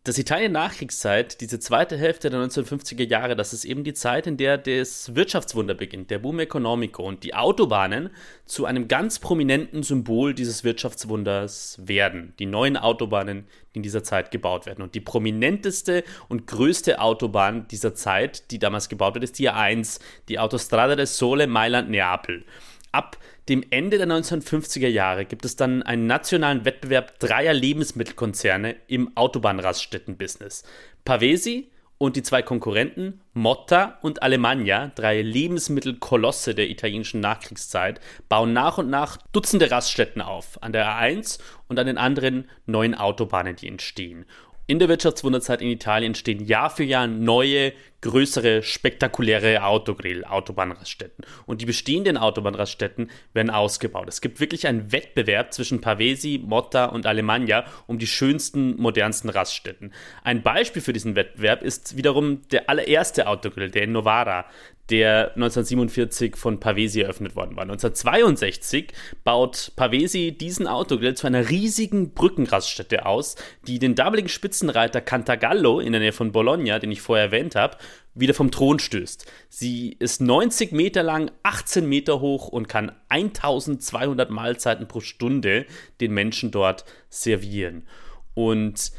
[0.05, 4.57] das Italien-Nachkriegszeit, diese zweite Hälfte der 1950er Jahre, das ist eben die Zeit, in der
[4.57, 8.09] das Wirtschaftswunder beginnt, der Boom Economico und die Autobahnen
[8.45, 12.33] zu einem ganz prominenten Symbol dieses Wirtschaftswunders werden.
[12.37, 14.81] Die neuen Autobahnen, die in dieser Zeit gebaut werden.
[14.81, 20.01] Und die prominenteste und größte Autobahn dieser Zeit, die damals gebaut wird, ist die A1,
[20.27, 22.43] die Autostrada del Sole Mailand-Neapel.
[22.91, 23.17] Ab
[23.49, 30.63] dem Ende der 1950er Jahre gibt es dann einen nationalen Wettbewerb dreier Lebensmittelkonzerne im Autobahnraststätten-Business.
[31.03, 38.77] Pavesi und die zwei Konkurrenten, Motta und Alemannia, drei Lebensmittelkolosse der italienischen Nachkriegszeit, bauen nach
[38.77, 43.67] und nach Dutzende Raststätten auf, an der A1 und an den anderen neuen Autobahnen, die
[43.67, 44.25] entstehen.
[44.65, 51.25] In der Wirtschaftswunderzeit in Italien stehen Jahr für Jahr neue, größere, spektakuläre Autogrill, Autobahnraststätten.
[51.45, 54.07] Und die bestehenden Autobahnraststätten werden ausgebaut.
[54.07, 59.93] Es gibt wirklich einen Wettbewerb zwischen Pavesi, Motta und Alemannia um die schönsten, modernsten Raststätten.
[60.23, 64.45] Ein Beispiel für diesen Wettbewerb ist wiederum der allererste Autogrill, der in Novara,
[64.89, 67.63] der 1947 von Pavesi eröffnet worden war.
[67.63, 68.91] 1962
[69.23, 75.93] baut Pavesi diesen Autogrill zu einer riesigen Brückenraststätte aus, die den damaligen Spitzenreiter Cantagallo in
[75.93, 77.77] der Nähe von Bologna, den ich vorher erwähnt habe,
[78.13, 79.25] wieder vom Thron stößt.
[79.49, 85.65] Sie ist 90 Meter lang, 18 Meter hoch und kann 1200 Mahlzeiten pro Stunde
[86.01, 87.87] den Menschen dort servieren.
[88.33, 88.91] Und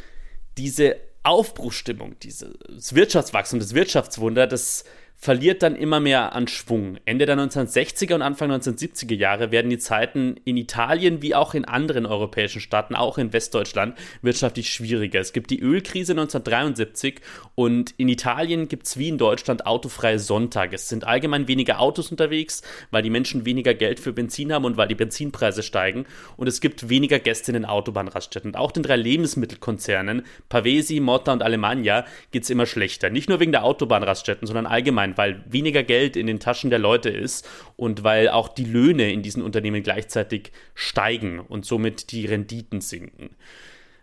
[0.57, 4.85] diese Aufbruchstimmung, dieses Wirtschaftswachstum, das Wirtschaftswunder, das
[5.25, 6.99] verliert dann immer mehr an Schwung.
[7.07, 11.65] Ende der 1960er und Anfang 1970er Jahre werden die Zeiten in Italien wie auch in
[11.65, 15.21] anderen europäischen Staaten, auch in Westdeutschland, wirtschaftlich schwieriger.
[15.21, 17.23] Es gibt die Ölkrise 1973
[17.55, 20.75] und in Italien gibt es wie in Deutschland autofreie Sonntage.
[20.75, 22.61] Es sind allgemein weniger Autos unterwegs,
[22.91, 26.05] weil die Menschen weniger Geld für Benzin haben und weil die Benzinpreise steigen.
[26.37, 28.51] Und es gibt weniger Gäste in den Autobahnraststätten.
[28.51, 33.09] Und auch den drei Lebensmittelkonzernen, Pavesi, Motta und Alemannia, geht es immer schlechter.
[33.09, 37.11] Nicht nur wegen der Autobahnraststätten, sondern allgemein weil weniger Geld in den Taschen der Leute
[37.11, 42.81] ist und weil auch die Löhne in diesen Unternehmen gleichzeitig steigen und somit die Renditen
[42.81, 43.31] sinken.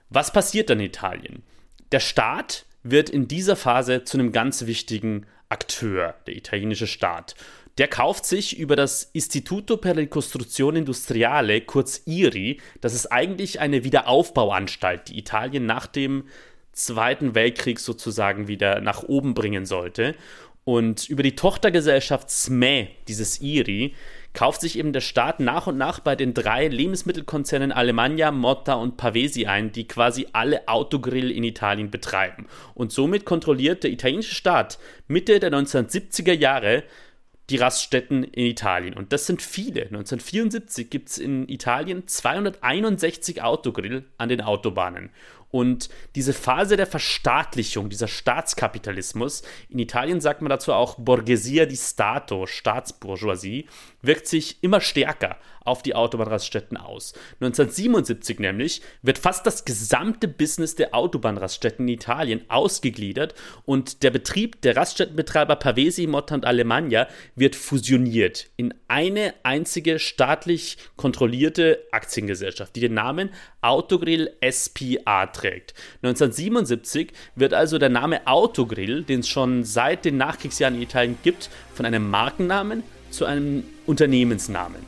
[0.10, 1.44] Was passiert dann in Italien?
[1.92, 7.36] Der Staat wird in dieser Phase zu einem ganz wichtigen Akteur, der italienische Staat.
[7.78, 13.84] Der kauft sich über das Istituto per Ricostruzione Industriale, kurz IRI, das ist eigentlich eine
[13.84, 16.26] Wiederaufbauanstalt, die Italien nach dem
[16.74, 20.16] Zweiten Weltkrieg sozusagen wieder nach oben bringen sollte.
[20.64, 23.96] Und über die Tochtergesellschaft SME, dieses IRI,
[24.34, 28.96] kauft sich eben der Staat nach und nach bei den drei Lebensmittelkonzernen Alemannia, Motta und
[28.96, 32.48] Pavesi ein, die quasi alle Autogrill in Italien betreiben.
[32.76, 36.84] Und somit kontrolliert der italienische Staat Mitte der 1970er Jahre
[37.50, 38.94] die Raststätten in Italien.
[38.94, 39.82] Und das sind viele.
[39.82, 45.10] 1974 gibt es in Italien 261 Autogrill an den Autobahnen.
[45.52, 51.76] Und diese Phase der Verstaatlichung, dieser Staatskapitalismus, in Italien sagt man dazu auch Borghesia di
[51.76, 53.68] Stato, Staatsbourgeoisie,
[54.02, 57.14] wirkt sich immer stärker auf die Autobahnraststätten aus.
[57.40, 63.36] 1977 nämlich wird fast das gesamte Business der Autobahnraststätten in Italien ausgegliedert
[63.66, 70.78] und der Betrieb der Raststättenbetreiber Pavesi, Motta und Alemannia wird fusioniert in eine einzige staatlich
[70.96, 73.30] kontrollierte Aktiengesellschaft, die den Namen
[73.62, 75.74] Autogrill SPA trägt.
[76.02, 81.50] 1977 wird also der Name Autogrill, den es schon seit den Nachkriegsjahren in Italien gibt,
[81.74, 84.82] von einem Markennamen zu einem Unternehmensnamen.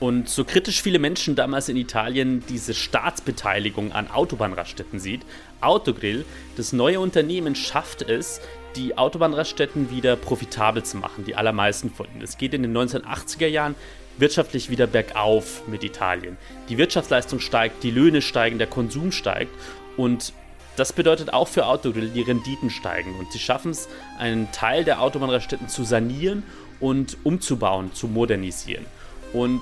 [0.00, 5.20] Und so kritisch viele Menschen damals in Italien diese Staatsbeteiligung an Autobahnraststätten sieht,
[5.60, 6.24] Autogrill,
[6.56, 8.40] das neue Unternehmen schafft es,
[8.76, 12.22] die Autobahnraststätten wieder profitabel zu machen, die allermeisten von ihnen.
[12.22, 13.74] Es geht in den 1980er Jahren
[14.16, 16.38] wirtschaftlich wieder bergauf mit Italien.
[16.70, 19.52] Die Wirtschaftsleistung steigt, die Löhne steigen, der Konsum steigt
[19.98, 20.32] und
[20.76, 23.88] das bedeutet auch für Autogrill, die Renditen steigen und sie schaffen es,
[24.18, 26.42] einen Teil der Autobahnraststätten zu sanieren
[26.80, 28.86] und umzubauen, zu modernisieren.
[29.32, 29.60] Und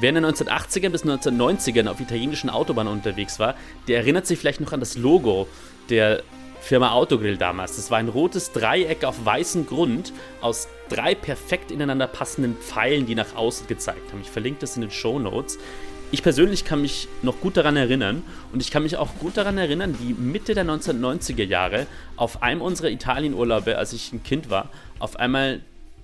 [0.00, 3.54] wer in den 1980ern bis 1990ern auf italienischen Autobahnen unterwegs war,
[3.88, 5.48] der erinnert sich vielleicht noch an das Logo
[5.90, 6.22] der
[6.62, 7.76] Firma Autogrill damals.
[7.76, 13.16] Das war ein rotes Dreieck auf weißem Grund aus drei perfekt ineinander passenden Pfeilen, die
[13.16, 14.20] nach außen gezeigt haben.
[14.20, 15.58] Ich verlinke das in den Show Notes.
[16.12, 18.22] Ich persönlich kann mich noch gut daran erinnern
[18.52, 22.60] und ich kann mich auch gut daran erinnern, wie Mitte der 1990er Jahre auf einem
[22.60, 25.62] unserer Italienurlaube, als ich ein Kind war, auf einmal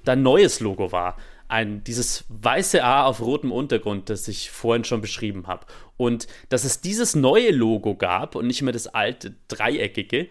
[0.09, 1.17] dein neues Logo war.
[1.49, 5.67] Ein, dieses weiße A auf rotem Untergrund, das ich vorhin schon beschrieben habe.
[5.97, 10.29] Und dass es dieses neue Logo gab und nicht mehr das alte dreieckige,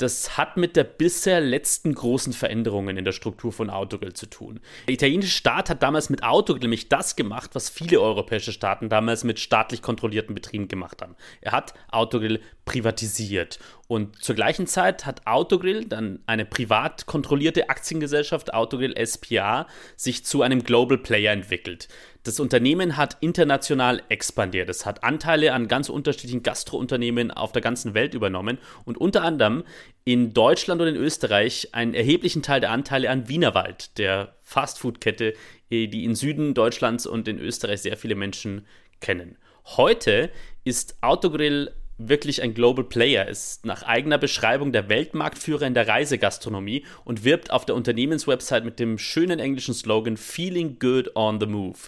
[0.00, 4.60] das hat mit der bisher letzten großen Veränderungen in der Struktur von Autogrill zu tun.
[4.88, 9.24] Der italienische Staat hat damals mit Autogrill nämlich das gemacht, was viele europäische Staaten damals
[9.24, 11.16] mit staatlich kontrollierten Betrieben gemacht haben.
[11.42, 13.58] Er hat Autogrill privatisiert.
[13.88, 20.42] Und zur gleichen Zeit hat Autogrill, dann eine privat kontrollierte Aktiengesellschaft, Autogrill SPA, sich zu
[20.42, 21.88] einem Global Player entwickelt.
[22.22, 24.68] Das Unternehmen hat international expandiert.
[24.68, 29.64] Es hat Anteile an ganz unterschiedlichen Gastrounternehmen auf der ganzen Welt übernommen und unter anderem
[30.04, 35.34] in Deutschland und in Österreich einen erheblichen Teil der Anteile an Wienerwald, der Fastfood-Kette,
[35.70, 38.64] eh, die in Süden Deutschlands und in Österreich sehr viele Menschen
[39.00, 39.38] kennen.
[39.64, 40.30] Heute
[40.62, 41.72] ist Autogrill
[42.08, 47.50] wirklich ein Global Player, ist nach eigener Beschreibung der Weltmarktführer in der Reisegastronomie und wirbt
[47.50, 51.78] auf der Unternehmenswebsite mit dem schönen englischen Slogan Feeling Good on the Move.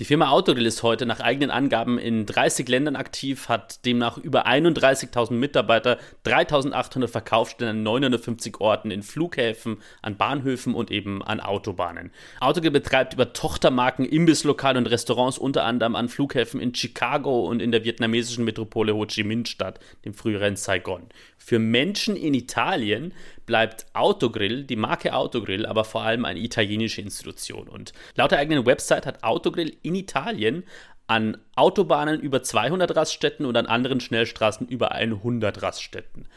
[0.00, 4.46] Die Firma Autogrill ist heute nach eigenen Angaben in 30 Ländern aktiv, hat demnach über
[4.46, 12.12] 31.000 Mitarbeiter, 3.800 Verkaufsstellen an 950 Orten in Flughäfen, an Bahnhöfen und eben an Autobahnen.
[12.40, 17.70] Autogrill betreibt über Tochtermarken Imbisslokale und Restaurants unter anderem an Flughäfen in Chicago und in
[17.70, 21.10] der vietnamesischen Metropole Ho Chi Minh Stadt, dem früheren Saigon.
[21.36, 23.12] Für Menschen in Italien
[23.50, 27.66] bleibt Autogrill, die Marke Autogrill, aber vor allem eine italienische Institution.
[27.68, 30.62] Und laut der eigenen Website hat Autogrill in Italien
[31.08, 36.28] an Autobahnen über 200 Raststätten und an anderen Schnellstraßen über 100 Raststätten.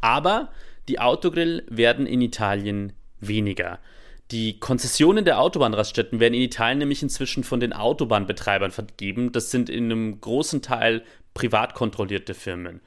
[0.00, 0.48] Aber
[0.88, 3.78] die Autogrill werden in Italien weniger.
[4.30, 9.30] Die Konzessionen der Autobahnraststätten werden in Italien nämlich inzwischen von den Autobahnbetreibern vergeben.
[9.30, 11.02] Das sind in einem großen Teil
[11.34, 12.80] privat kontrollierte Firmen.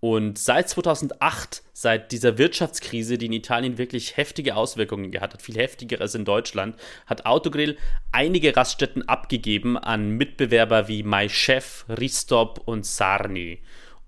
[0.00, 5.56] Und seit 2008, seit dieser Wirtschaftskrise, die in Italien wirklich heftige Auswirkungen gehabt hat, viel
[5.56, 7.76] heftiger als in Deutschland, hat Autogrill
[8.10, 13.60] einige Raststätten abgegeben an Mitbewerber wie MyChef, Ristop und Sarni.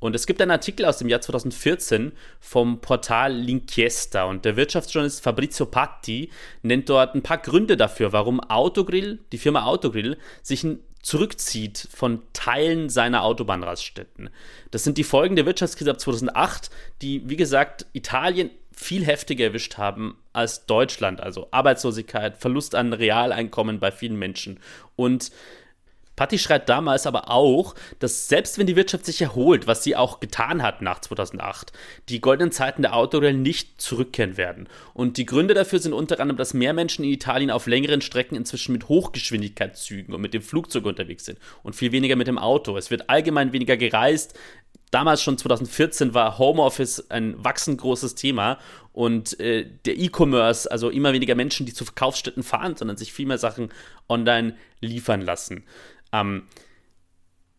[0.03, 5.23] Und es gibt einen Artikel aus dem Jahr 2014 vom Portal L'Inchiesta und der Wirtschaftsjournalist
[5.23, 6.31] Fabrizio Patti
[6.63, 12.23] nennt dort ein paar Gründe dafür, warum Autogrill, die Firma Autogrill, sich ein zurückzieht von
[12.33, 14.31] Teilen seiner Autobahnraststätten.
[14.71, 16.71] Das sind die Folgen der Wirtschaftskrise ab 2008,
[17.03, 21.21] die, wie gesagt, Italien viel heftiger erwischt haben als Deutschland.
[21.21, 24.61] Also Arbeitslosigkeit, Verlust an Realeinkommen bei vielen Menschen.
[24.97, 25.31] Und
[26.17, 30.21] Patti schreibt damals aber auch, dass selbst wenn die Wirtschaft sich erholt, was sie auch
[30.21, 31.73] getan hat nach 2008,
[32.09, 34.69] die goldenen Zeiten der Autorail nicht zurückkehren werden.
[34.93, 38.37] Und die Gründe dafür sind unter anderem, dass mehr Menschen in Italien auf längeren Strecken
[38.37, 42.77] inzwischen mit Hochgeschwindigkeitszügen und mit dem Flugzeug unterwegs sind und viel weniger mit dem Auto.
[42.77, 44.35] Es wird allgemein weniger gereist.
[44.91, 48.59] Damals schon 2014 war Homeoffice ein wachsend großes Thema
[48.93, 53.25] und äh, der E-Commerce, also immer weniger Menschen, die zu Verkaufsstätten fahren, sondern sich viel
[53.25, 53.71] mehr Sachen
[54.11, 55.65] online liefern lassen.
[56.13, 56.45] Ähm,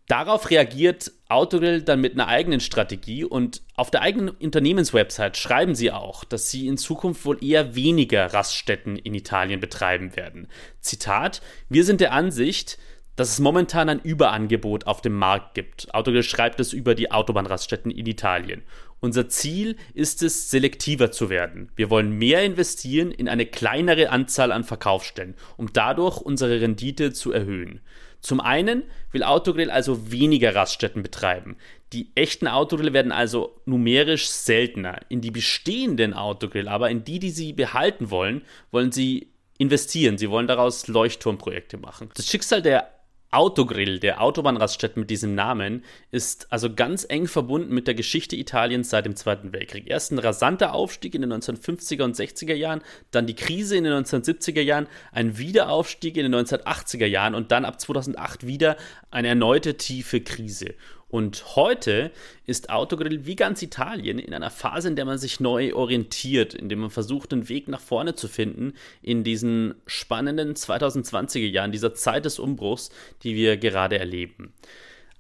[0.08, 5.92] darauf reagiert Autogrill dann mit einer eigenen Strategie und auf der eigenen Unternehmenswebsite schreiben sie
[5.92, 10.48] auch, dass sie in Zukunft wohl eher weniger Raststätten in Italien betreiben werden.
[10.80, 12.78] Zitat: Wir sind der Ansicht,
[13.16, 15.94] dass es momentan ein Überangebot auf dem Markt gibt.
[15.94, 18.64] Autogrill schreibt es über die Autobahnraststätten in Italien.
[19.00, 21.72] Unser Ziel ist es, selektiver zu werden.
[21.76, 27.32] Wir wollen mehr investieren in eine kleinere Anzahl an Verkaufsstellen, um dadurch unsere Rendite zu
[27.32, 27.82] erhöhen.
[28.24, 31.58] Zum einen will Autogrill also weniger Raststätten betreiben.
[31.92, 35.00] Die echten Autogrill werden also numerisch seltener.
[35.10, 40.18] In die bestehenden Autogrill, aber in die, die sie behalten wollen, wollen sie investieren.
[40.18, 42.10] Sie wollen daraus Leuchtturmprojekte machen.
[42.16, 42.90] Das Schicksal der
[43.34, 48.90] Autogrill, der Autobahnraststätte mit diesem Namen, ist also ganz eng verbunden mit der Geschichte Italiens
[48.90, 49.90] seit dem Zweiten Weltkrieg.
[49.90, 53.94] Erst ein rasanter Aufstieg in den 1950er und 60er Jahren, dann die Krise in den
[53.94, 58.78] 1970er Jahren, ein Wiederaufstieg in den 1980er Jahren und dann ab 2008 wieder
[59.12, 60.76] eine erneute tiefe Krise.
[61.14, 62.10] Und heute
[62.48, 66.70] ist Autogrill wie ganz Italien in einer Phase, in der man sich neu orientiert, in
[66.70, 68.74] der man versucht, einen Weg nach vorne zu finden
[69.04, 72.90] in diesen spannenden 2020er Jahren, dieser Zeit des Umbruchs,
[73.22, 74.56] die wir gerade erleben.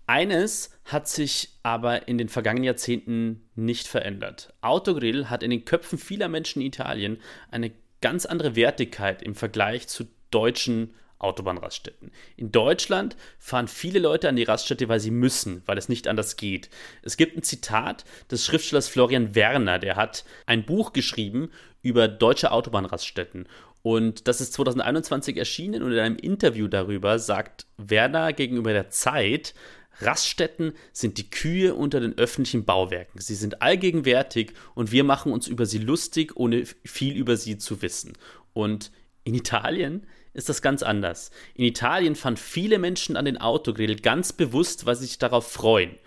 [0.07, 4.51] Eines hat sich aber in den vergangenen Jahrzehnten nicht verändert.
[4.61, 7.19] Autogrill hat in den Köpfen vieler Menschen in Italien
[7.51, 12.11] eine ganz andere Wertigkeit im Vergleich zu deutschen Autobahnraststätten.
[12.35, 16.37] In Deutschland fahren viele Leute an die Raststätte, weil sie müssen, weil es nicht anders
[16.37, 16.69] geht.
[17.01, 22.51] Es gibt ein Zitat des Schriftstellers Florian Werner, der hat ein Buch geschrieben über deutsche
[22.51, 23.47] Autobahnraststätten.
[23.81, 29.53] Und das ist 2021 erschienen und in einem Interview darüber sagt Werner gegenüber der Zeit,
[29.99, 33.21] Raststätten sind die Kühe unter den öffentlichen Bauwerken.
[33.21, 37.81] Sie sind allgegenwärtig und wir machen uns über sie lustig, ohne viel über sie zu
[37.81, 38.13] wissen.
[38.53, 38.91] Und
[39.23, 41.31] in Italien ist das ganz anders.
[41.55, 45.97] In Italien fahren viele Menschen an den Autogrill ganz bewusst, weil sie sich darauf freuen.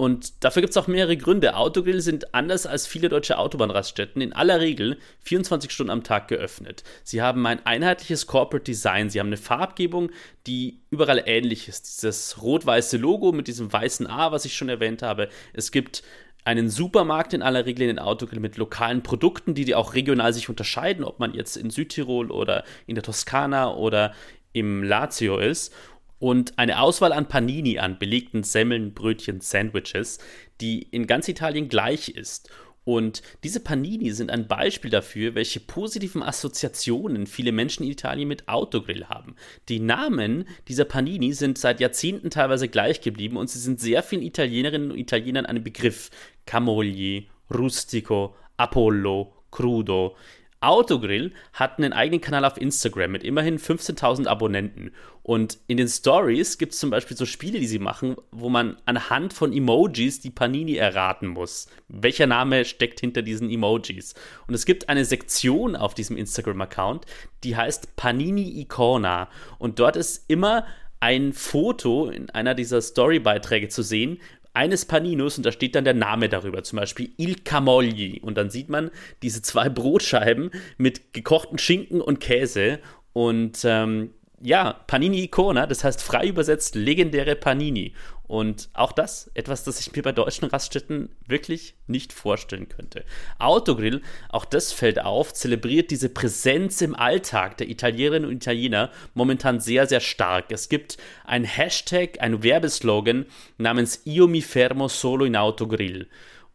[0.00, 1.56] Und dafür gibt es auch mehrere Gründe.
[1.56, 6.84] Autogrill sind anders als viele deutsche Autobahnraststätten in aller Regel 24 Stunden am Tag geöffnet.
[7.04, 9.10] Sie haben ein einheitliches Corporate Design.
[9.10, 10.10] Sie haben eine Farbgebung,
[10.46, 11.82] die überall ähnlich ist.
[11.98, 15.28] Dieses rot-weiße Logo mit diesem weißen A, was ich schon erwähnt habe.
[15.52, 16.02] Es gibt
[16.44, 20.32] einen Supermarkt in aller Regel in den Autogrill mit lokalen Produkten, die, die auch regional
[20.32, 24.14] sich unterscheiden, ob man jetzt in Südtirol oder in der Toskana oder
[24.52, 25.72] im Lazio ist
[26.18, 30.18] und eine Auswahl an Panini, an belegten Semmeln, Brötchen, Sandwiches,
[30.60, 32.50] die in ganz Italien gleich ist.
[32.84, 38.48] Und diese Panini sind ein Beispiel dafür, welche positiven Assoziationen viele Menschen in Italien mit
[38.48, 39.36] Autogrill haben.
[39.68, 44.22] Die Namen dieser Panini sind seit Jahrzehnten teilweise gleich geblieben und sie sind sehr vielen
[44.22, 46.10] Italienerinnen und Italienern ein Begriff.
[46.46, 50.16] Camogli, Rustico, Apollo, Crudo.
[50.60, 54.92] Autogrill hat einen eigenen Kanal auf Instagram mit immerhin 15.000 Abonnenten.
[55.22, 58.76] Und in den Stories gibt es zum Beispiel so Spiele, die sie machen, wo man
[58.84, 61.68] anhand von Emojis die Panini erraten muss.
[61.88, 64.14] Welcher Name steckt hinter diesen Emojis?
[64.46, 67.06] Und es gibt eine Sektion auf diesem Instagram-Account,
[67.42, 69.28] die heißt Panini Icona.
[69.58, 70.66] Und dort ist immer
[71.00, 74.20] ein Foto in einer dieser Story-Beiträge zu sehen,
[74.52, 78.20] eines Paninos und da steht dann der Name darüber, zum Beispiel Il Camogli.
[78.20, 78.90] Und dann sieht man
[79.22, 82.80] diese zwei Brotscheiben mit gekochten Schinken und Käse.
[83.12, 87.92] Und ähm, ja, Panini Icona, das heißt frei übersetzt legendäre Panini.
[88.30, 93.04] Und auch das, etwas, das ich mir bei deutschen Raststätten wirklich nicht vorstellen könnte.
[93.40, 99.58] Autogrill, auch das fällt auf, zelebriert diese Präsenz im Alltag der Italienerinnen und Italiener momentan
[99.58, 100.52] sehr, sehr stark.
[100.52, 103.26] Es gibt ein Hashtag, ein Werbeslogan
[103.58, 106.06] namens Io mi fermo solo in Autogrill.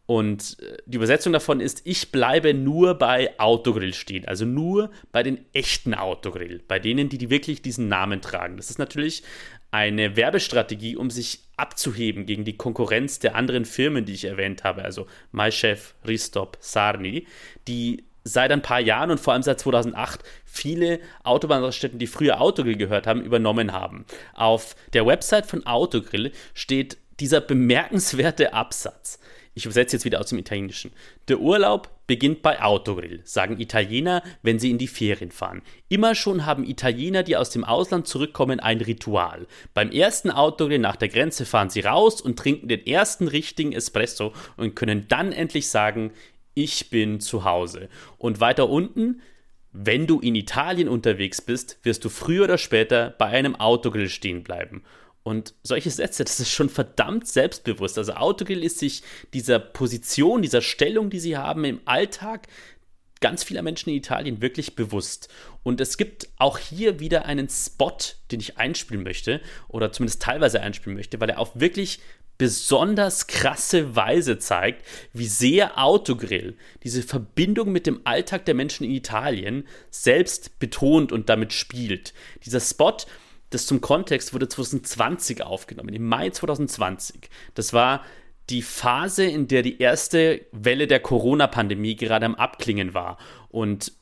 [0.06, 5.22] Und äh, die Übersetzung davon ist, ich bleibe nur bei Autogrill stehen, also nur bei
[5.22, 8.56] den echten Autogrill, bei denen, die, die wirklich diesen Namen tragen.
[8.56, 9.24] Das ist natürlich
[9.72, 14.84] eine Werbestrategie, um sich abzuheben gegen die Konkurrenz der anderen Firmen, die ich erwähnt habe,
[14.84, 17.26] also MyChef, Ristop, Sarni,
[17.66, 22.76] die seit ein paar Jahren und vor allem seit 2008 viele Autobahnraststätten, die früher Autogrill
[22.76, 24.04] gehört haben, übernommen haben.
[24.34, 29.20] Auf der Website von Autogrill steht dieser bemerkenswerte Absatz.
[29.56, 30.92] Ich übersetze jetzt wieder aus dem Italienischen.
[31.28, 35.62] Der Urlaub beginnt bei Autogrill, sagen Italiener, wenn sie in die Ferien fahren.
[35.88, 39.46] Immer schon haben Italiener, die aus dem Ausland zurückkommen, ein Ritual.
[39.72, 44.34] Beim ersten Autogrill nach der Grenze fahren sie raus und trinken den ersten richtigen Espresso
[44.58, 46.12] und können dann endlich sagen,
[46.52, 47.88] ich bin zu Hause.
[48.18, 49.22] Und weiter unten,
[49.72, 54.42] wenn du in Italien unterwegs bist, wirst du früher oder später bei einem Autogrill stehen
[54.42, 54.82] bleiben.
[55.26, 57.98] Und solche Sätze, das ist schon verdammt selbstbewusst.
[57.98, 59.02] Also Autogrill ist sich
[59.34, 62.46] dieser Position, dieser Stellung, die sie haben im Alltag,
[63.20, 65.28] ganz vieler Menschen in Italien wirklich bewusst.
[65.64, 67.96] Und es gibt auch hier wieder einen Spot,
[68.30, 71.98] den ich einspielen möchte, oder zumindest teilweise einspielen möchte, weil er auf wirklich
[72.38, 78.92] besonders krasse Weise zeigt, wie sehr Autogrill diese Verbindung mit dem Alltag der Menschen in
[78.92, 82.14] Italien selbst betont und damit spielt.
[82.44, 82.96] Dieser Spot,
[83.56, 87.30] das zum Kontext wurde 2020 aufgenommen, im Mai 2020.
[87.54, 88.04] Das war
[88.50, 93.16] die Phase, in der die erste Welle der Corona-Pandemie gerade am Abklingen war.
[93.48, 93.92] Und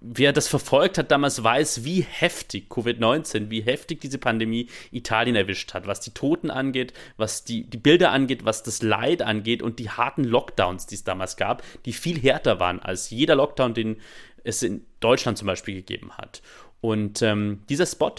[0.00, 5.74] wer das verfolgt hat damals, weiß, wie heftig Covid-19, wie heftig diese Pandemie Italien erwischt
[5.74, 9.78] hat, was die Toten angeht, was die, die Bilder angeht, was das Leid angeht und
[9.78, 14.00] die harten Lockdowns, die es damals gab, die viel härter waren als jeder Lockdown, den
[14.42, 16.40] es in Deutschland zum Beispiel gegeben hat.
[16.80, 18.14] Und ähm, dieser Spot,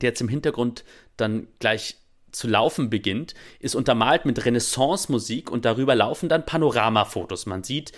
[0.00, 0.84] der jetzt im Hintergrund
[1.16, 1.96] dann gleich
[2.32, 7.46] zu laufen beginnt, ist untermalt mit Renaissance-Musik und darüber laufen dann Panoramafotos.
[7.46, 7.92] Man sieht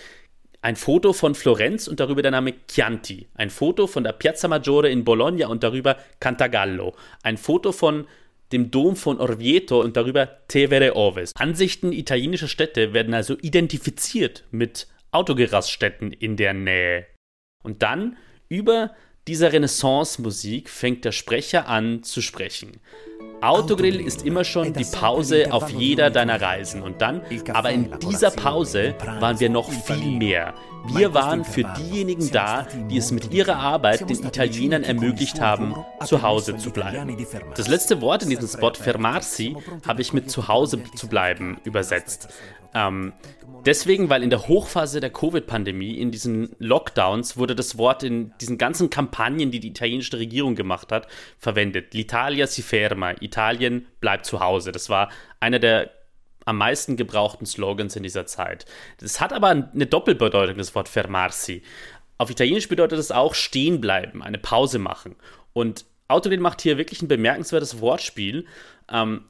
[0.62, 3.28] ein Foto von Florenz und darüber der Name Chianti.
[3.34, 6.94] Ein Foto von der Piazza Maggiore in Bologna und darüber Cantagallo.
[7.22, 8.06] Ein Foto von
[8.52, 11.32] dem Dom von Orvieto und darüber Tevere Oves.
[11.34, 17.06] Ansichten italienischer Städte werden also identifiziert mit Autogeraststätten in der Nähe.
[17.64, 18.16] Und dann
[18.48, 18.94] über
[19.28, 22.80] dieser Renaissance-Musik fängt der Sprecher an zu sprechen.
[23.40, 28.30] Autogrill ist immer schon die Pause auf jeder deiner Reisen und dann, aber in dieser
[28.30, 30.54] Pause waren wir noch viel mehr.
[30.86, 36.22] Wir waren für diejenigen da, die es mit ihrer Arbeit den Italienern ermöglicht haben, zu
[36.22, 37.16] Hause zu bleiben.
[37.56, 39.56] Das letzte Wort in diesem Spot, fermarsi,
[39.86, 42.28] habe ich mit zu Hause zu bleiben übersetzt.
[42.74, 43.12] Ähm,
[43.66, 48.58] deswegen, weil in der Hochphase der Covid-Pandemie, in diesen Lockdowns, wurde das Wort in diesen
[48.58, 51.06] ganzen Kampagnen, die die italienische Regierung gemacht hat,
[51.38, 51.92] verwendet.
[51.94, 54.72] L'Italia si ferma, Italien bleibt zu Hause.
[54.72, 55.10] Das war
[55.40, 55.90] einer der
[56.44, 58.66] am meisten gebrauchten Slogans in dieser Zeit.
[58.98, 61.62] Das hat aber eine Doppelbedeutung, das Wort fermarsi.
[62.18, 65.16] Auf Italienisch bedeutet es auch stehen bleiben, eine Pause machen.
[65.52, 68.46] Und Autorin macht hier wirklich ein bemerkenswertes Wortspiel.
[68.90, 69.24] Ähm,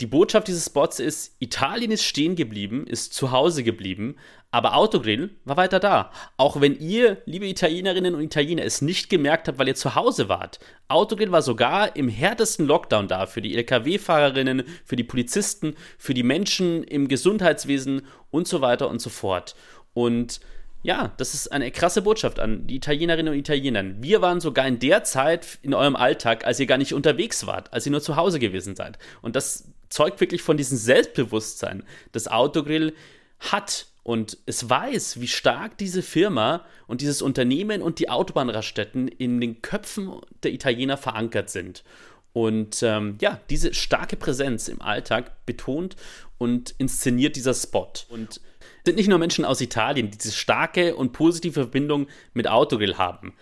[0.00, 4.14] Die Botschaft dieses Spots ist, Italien ist stehen geblieben, ist zu Hause geblieben,
[4.52, 6.12] aber Autogrill war weiter da.
[6.36, 10.28] Auch wenn ihr, liebe Italienerinnen und Italiener, es nicht gemerkt habt, weil ihr zu Hause
[10.28, 10.60] wart.
[10.86, 16.22] Autogrill war sogar im härtesten Lockdown da für die Lkw-Fahrerinnen, für die Polizisten, für die
[16.22, 19.56] Menschen im Gesundheitswesen und so weiter und so fort.
[19.94, 20.38] Und
[20.84, 23.82] ja, das ist eine krasse Botschaft an die Italienerinnen und Italiener.
[24.00, 27.72] Wir waren sogar in der Zeit in eurem Alltag, als ihr gar nicht unterwegs wart,
[27.72, 28.96] als ihr nur zu Hause gewesen seid.
[29.20, 31.82] Und das zeugt wirklich von diesem Selbstbewusstsein,
[32.12, 32.94] das Autogrill
[33.40, 39.40] hat und es weiß, wie stark diese Firma und dieses Unternehmen und die Autobahnraststätten in
[39.40, 40.12] den Köpfen
[40.42, 41.84] der Italiener verankert sind.
[42.32, 45.96] Und ähm, ja, diese starke Präsenz im Alltag betont
[46.38, 47.92] und inszeniert dieser Spot.
[48.08, 48.40] Und
[48.88, 53.34] sind nicht nur Menschen aus Italien, die diese starke und positive Verbindung mit Autogrill haben.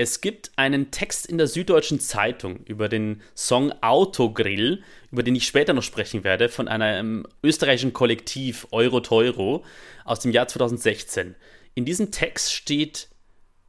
[0.00, 5.44] Es gibt einen Text in der Süddeutschen Zeitung über den Song Autogrill, über den ich
[5.44, 9.64] später noch sprechen werde, von einem österreichischen Kollektiv Euro Teuro
[10.04, 11.34] aus dem Jahr 2016.
[11.74, 13.08] In diesem Text steht,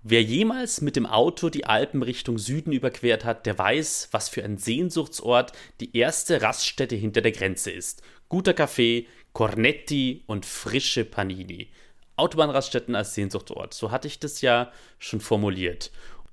[0.03, 4.43] wer jemals mit dem Auto die Alpen Richtung Süden überquert hat, der weiß, was für
[4.43, 8.03] ein Sehnsuchtsort die erste Raststätte hinter der Grenze ist.
[8.27, 11.71] Guter Kaffee, Cornetti und frische Panini.
[12.17, 13.73] Autobahnraststätten als Sehnsuchtsort.
[13.73, 15.89] So hatte ich das ja schon formuliert.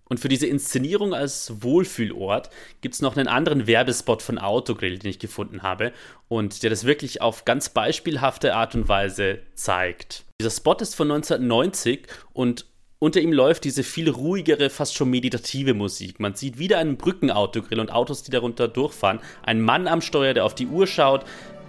[0.08, 2.50] Und für diese Inszenierung als Wohlfühlort
[2.80, 5.92] gibt es noch einen anderen Werbespot von Autogrill, den ich gefunden habe
[6.28, 10.24] und der das wirklich auf ganz beispielhafte Art und Weise zeigt.
[10.40, 12.66] Dieser Spot ist von 1990 und
[12.98, 16.18] unter ihm läuft diese viel ruhigere, fast schon meditative Musik.
[16.18, 19.20] Man sieht wieder einen Brückenautogrill und Autos, die darunter durchfahren.
[19.42, 21.26] Ein Mann am Steuer, der auf die Uhr schaut,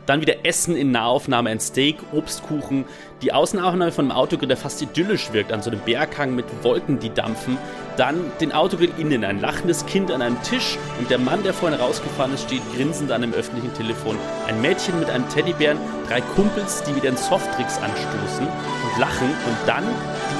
[0.08, 2.86] dann wieder Essen in Nahaufnahme, ein Steak, Obstkuchen.
[3.22, 7.00] Die Außenaufnahme von einem Autogrill, der fast idyllisch wirkt, an so einem Berghang mit Wolken,
[7.00, 7.58] die dampfen.
[7.98, 11.80] Dann den Autogrill innen, ein lachendes Kind an einem Tisch und der Mann, der vorhin
[11.80, 14.18] rausgefahren ist, steht grinsend an einem öffentlichen Telefon.
[14.48, 15.78] Ein Mädchen mit einem Teddybären,
[16.08, 19.84] drei Kumpels, die wieder in Softtricks anstoßen und lachen und dann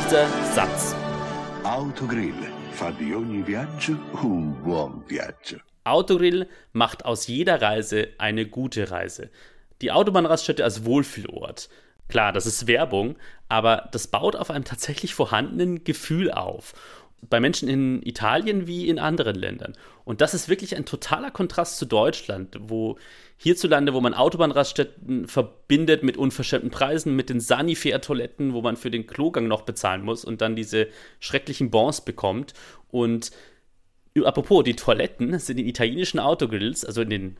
[0.06, 0.96] dieser Satz.
[1.64, 2.34] Autogrill
[2.72, 5.58] fa di ogni viaggio un buon viaggio.
[5.84, 9.30] Autogrill macht aus jeder Reise eine gute Reise
[9.82, 11.70] die Autobahnraststätte als Wohlfühlort.
[12.08, 13.18] Klar, das ist Werbung,
[13.50, 16.74] aber das baut auf einem tatsächlich vorhandenen Gefühl auf.
[17.30, 19.74] Bei Menschen in Italien wie in anderen Ländern.
[20.06, 22.98] Und das ist wirklich ein totaler Kontrast zu Deutschland, wo
[23.38, 29.08] hierzulande, wo man Autobahnraststätten verbindet mit unverschämten Preisen, mit den Sanifair-Toiletten, wo man für den
[29.08, 30.88] Klogang noch bezahlen muss und dann diese
[31.20, 32.54] schrecklichen Bons bekommt.
[32.90, 33.32] Und
[34.24, 37.38] apropos, die Toiletten sind in italienischen Autogrills, also in den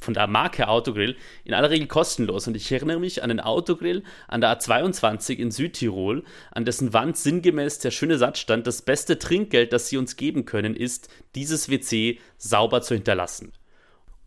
[0.00, 2.46] von der Marke Autogrill in aller Regel kostenlos.
[2.46, 7.16] Und ich erinnere mich an den Autogrill an der A22 in Südtirol, an dessen Wand
[7.16, 11.68] sinngemäß der schöne Satz stand, das beste Trinkgeld, das sie uns geben können, ist, dieses
[11.68, 13.52] WC sauber zu hinterlassen.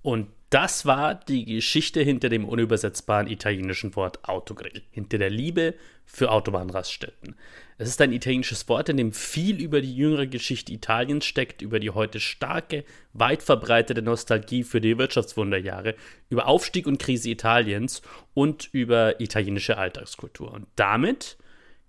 [0.01, 5.73] Und das war die Geschichte hinter dem unübersetzbaren italienischen Wort Autogrill, hinter der Liebe
[6.05, 7.35] für Autobahnraststätten.
[7.79, 11.79] Es ist ein italienisches Wort, in dem viel über die jüngere Geschichte Italiens steckt, über
[11.79, 15.95] die heute starke, weit verbreitete Nostalgie für die Wirtschaftswunderjahre,
[16.29, 18.03] über Aufstieg und Krise Italiens
[18.35, 20.51] und über italienische Alltagskultur.
[20.51, 21.37] Und damit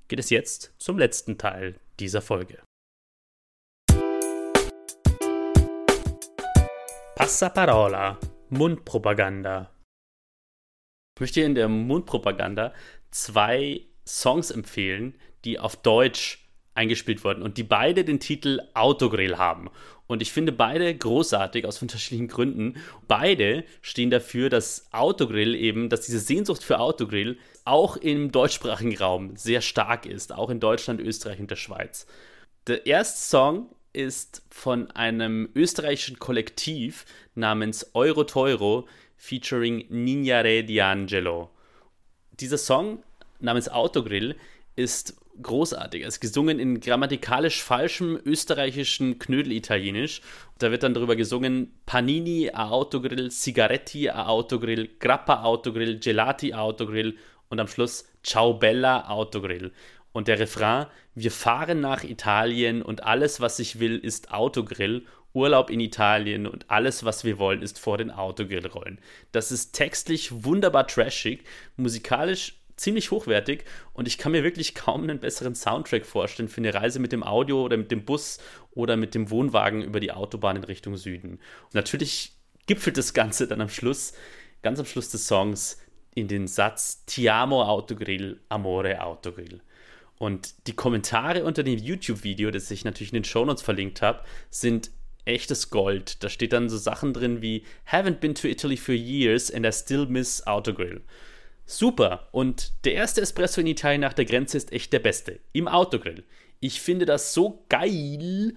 [0.09, 2.63] geht es jetzt zum letzten Teil dieser Folge.
[7.15, 8.19] Passaparola
[8.49, 9.71] Mundpropaganda.
[11.17, 12.73] Ich möchte in der Mundpropaganda
[13.11, 16.45] zwei Songs empfehlen, die auf Deutsch
[16.75, 19.71] eingespielt wurden und die beide den Titel Autogrill haben.
[20.07, 22.77] Und ich finde beide großartig aus unterschiedlichen Gründen.
[23.09, 29.37] Beide stehen dafür, dass Autogrill eben, dass diese Sehnsucht für Autogrill auch im deutschsprachigen Raum
[29.37, 32.07] sehr stark ist, auch in Deutschland, Österreich und der Schweiz.
[32.67, 41.49] Der erste Song ist von einem österreichischen Kollektiv namens Euro Teuro featuring Nignare D'Angelo.
[42.33, 43.03] Dieser Song
[43.41, 44.37] namens Autogrill
[44.77, 46.03] ist großartig.
[46.03, 50.21] Er ist gesungen in grammatikalisch falschem österreichischen Knödel-Italienisch.
[50.59, 57.17] Da wird dann darüber gesungen: Panini a Autogrill, Sigaretti a Autogrill, Grappa Autogrill, Gelati Autogrill
[57.49, 59.73] und am Schluss Ciao Bella Autogrill.
[60.13, 65.71] Und der Refrain, wir fahren nach Italien und alles, was ich will, ist Autogrill, Urlaub
[65.71, 69.01] in Italien und alles, was wir wollen, ist vor den Autogrill rollen.
[69.33, 71.43] Das ist textlich wunderbar trashig,
[71.77, 76.75] musikalisch ziemlich hochwertig und ich kann mir wirklich kaum einen besseren Soundtrack vorstellen für eine
[76.75, 78.39] Reise mit dem Audio oder mit dem Bus
[78.73, 81.39] oder mit dem Wohnwagen über die Autobahn in Richtung Süden.
[81.65, 82.33] Und natürlich
[82.67, 84.15] gipfelt das Ganze dann am Schluss,
[84.63, 85.79] ganz am Schluss des Songs,
[86.15, 89.61] in den Satz Ti amo Autogrill, amore Autogrill.
[90.17, 94.91] Und die Kommentare unter dem YouTube-Video, das ich natürlich in den Shownotes verlinkt habe, sind
[95.25, 96.23] echtes Gold.
[96.23, 99.73] Da steht dann so Sachen drin wie Haven't been to Italy for years and I
[99.73, 101.03] still miss Autogrill.
[101.67, 102.29] Super.
[102.33, 105.41] Und der erste Espresso in Italien nach der Grenze ist echt der beste.
[105.53, 106.25] Im Autogrill.
[106.61, 108.55] Ich finde das so geil.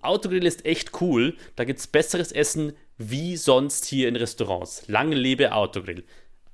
[0.00, 1.36] Autogrill ist echt cool.
[1.56, 4.88] Da gibt es besseres Essen wie sonst hier in Restaurants.
[4.88, 6.04] Lange lebe Autogrill.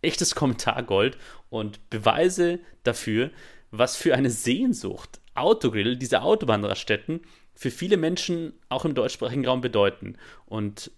[0.02, 1.16] Echtes Kommentargold
[1.48, 3.30] und Beweise dafür,
[3.70, 7.22] was für eine Sehnsucht Autogrill, diese Autobahnraststätten,
[7.54, 10.16] für viele Menschen auch im deutschsprachigen Raum bedeuten.
[10.46, 10.90] Und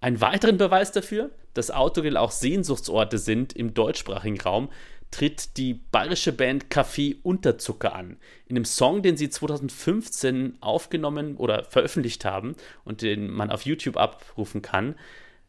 [0.00, 4.70] einen weiteren Beweis dafür, dass Autogrill auch Sehnsuchtsorte sind im deutschsprachigen Raum,
[5.10, 8.16] tritt die bayerische Band Café Unterzucker an.
[8.46, 13.96] In einem Song, den sie 2015 aufgenommen oder veröffentlicht haben und den man auf YouTube
[13.96, 14.94] abrufen kann,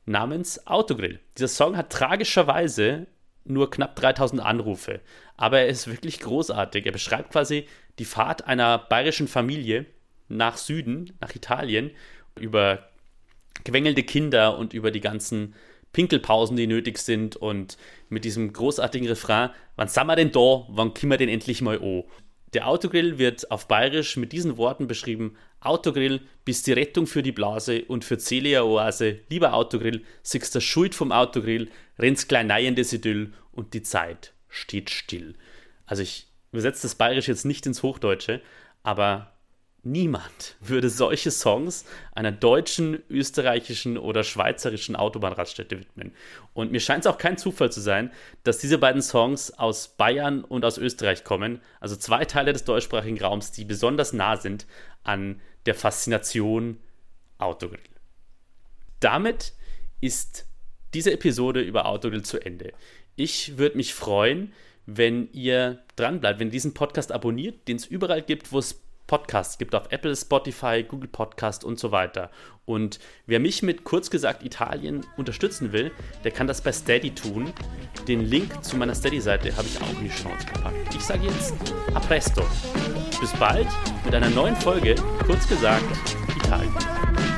[0.05, 1.19] namens Autogrill.
[1.37, 3.07] Dieser Song hat tragischerweise
[3.43, 4.99] nur knapp 3000 Anrufe,
[5.37, 6.85] aber er ist wirklich großartig.
[6.85, 7.67] Er beschreibt quasi
[7.99, 9.85] die Fahrt einer bayerischen Familie
[10.27, 11.91] nach Süden, nach Italien,
[12.39, 12.89] über
[13.65, 15.53] quengelnde Kinder und über die ganzen
[15.93, 17.77] Pinkelpausen, die nötig sind und
[18.09, 21.81] mit diesem großartigen Refrain, wann sind wir denn da, wann können wir denn endlich mal
[21.81, 22.03] an?
[22.53, 27.31] Der Autogrill wird auf Bayerisch mit diesen Worten beschrieben: Autogrill bist die Rettung für die
[27.31, 29.19] Blase und für Celia Oase.
[29.29, 34.89] Lieber Autogrill, siehst der Schuld vom Autogrill, rennst klein neiendes Idyll und die Zeit steht
[34.89, 35.35] still.
[35.85, 38.41] Also ich übersetze das Bayerisch jetzt nicht ins Hochdeutsche,
[38.83, 39.33] aber
[39.83, 46.13] Niemand würde solche Songs einer deutschen, österreichischen oder schweizerischen Autobahnraststätte widmen.
[46.53, 48.11] Und mir scheint es auch kein Zufall zu sein,
[48.43, 53.19] dass diese beiden Songs aus Bayern und aus Österreich kommen, also zwei Teile des deutschsprachigen
[53.19, 54.67] Raums, die besonders nah sind
[55.03, 56.77] an der Faszination
[57.39, 57.79] Autogrill.
[58.99, 59.53] Damit
[59.99, 60.45] ist
[60.93, 62.73] diese Episode über Autogrill zu Ende.
[63.15, 64.53] Ich würde mich freuen,
[64.85, 68.79] wenn ihr dranbleibt, wenn ihr diesen Podcast abonniert, den es überall gibt, wo es
[69.11, 72.31] Podcasts gibt auf Apple, Spotify, Google Podcast und so weiter.
[72.63, 75.91] Und wer mich mit kurz gesagt Italien unterstützen will,
[76.23, 77.51] der kann das bei Steady tun.
[78.07, 80.95] Den Link zu meiner Steady-Seite habe ich auch in die Chance gepackt.
[80.95, 81.53] Ich sage jetzt
[81.93, 82.43] a presto.
[83.19, 83.67] Bis bald
[84.05, 84.95] mit einer neuen Folge,
[85.25, 85.83] kurz gesagt
[86.37, 87.30] Italien.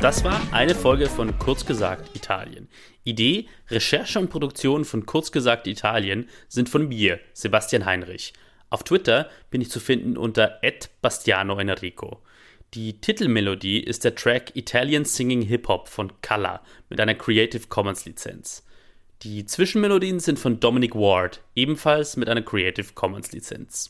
[0.00, 2.68] Das war eine Folge von Kurz gesagt Italien.
[3.02, 8.32] Idee, Recherche und Produktion von Kurz gesagt Italien sind von mir, Sebastian Heinrich.
[8.70, 10.60] Auf Twitter bin ich zu finden unter
[11.02, 12.18] @bastiano_enrico.
[12.74, 18.04] Die Titelmelodie ist der Track Italian Singing Hip Hop von Kalla mit einer Creative Commons
[18.04, 18.64] Lizenz.
[19.22, 23.86] Die Zwischenmelodien sind von Dominic Ward, ebenfalls mit einer Creative Commons Lizenz.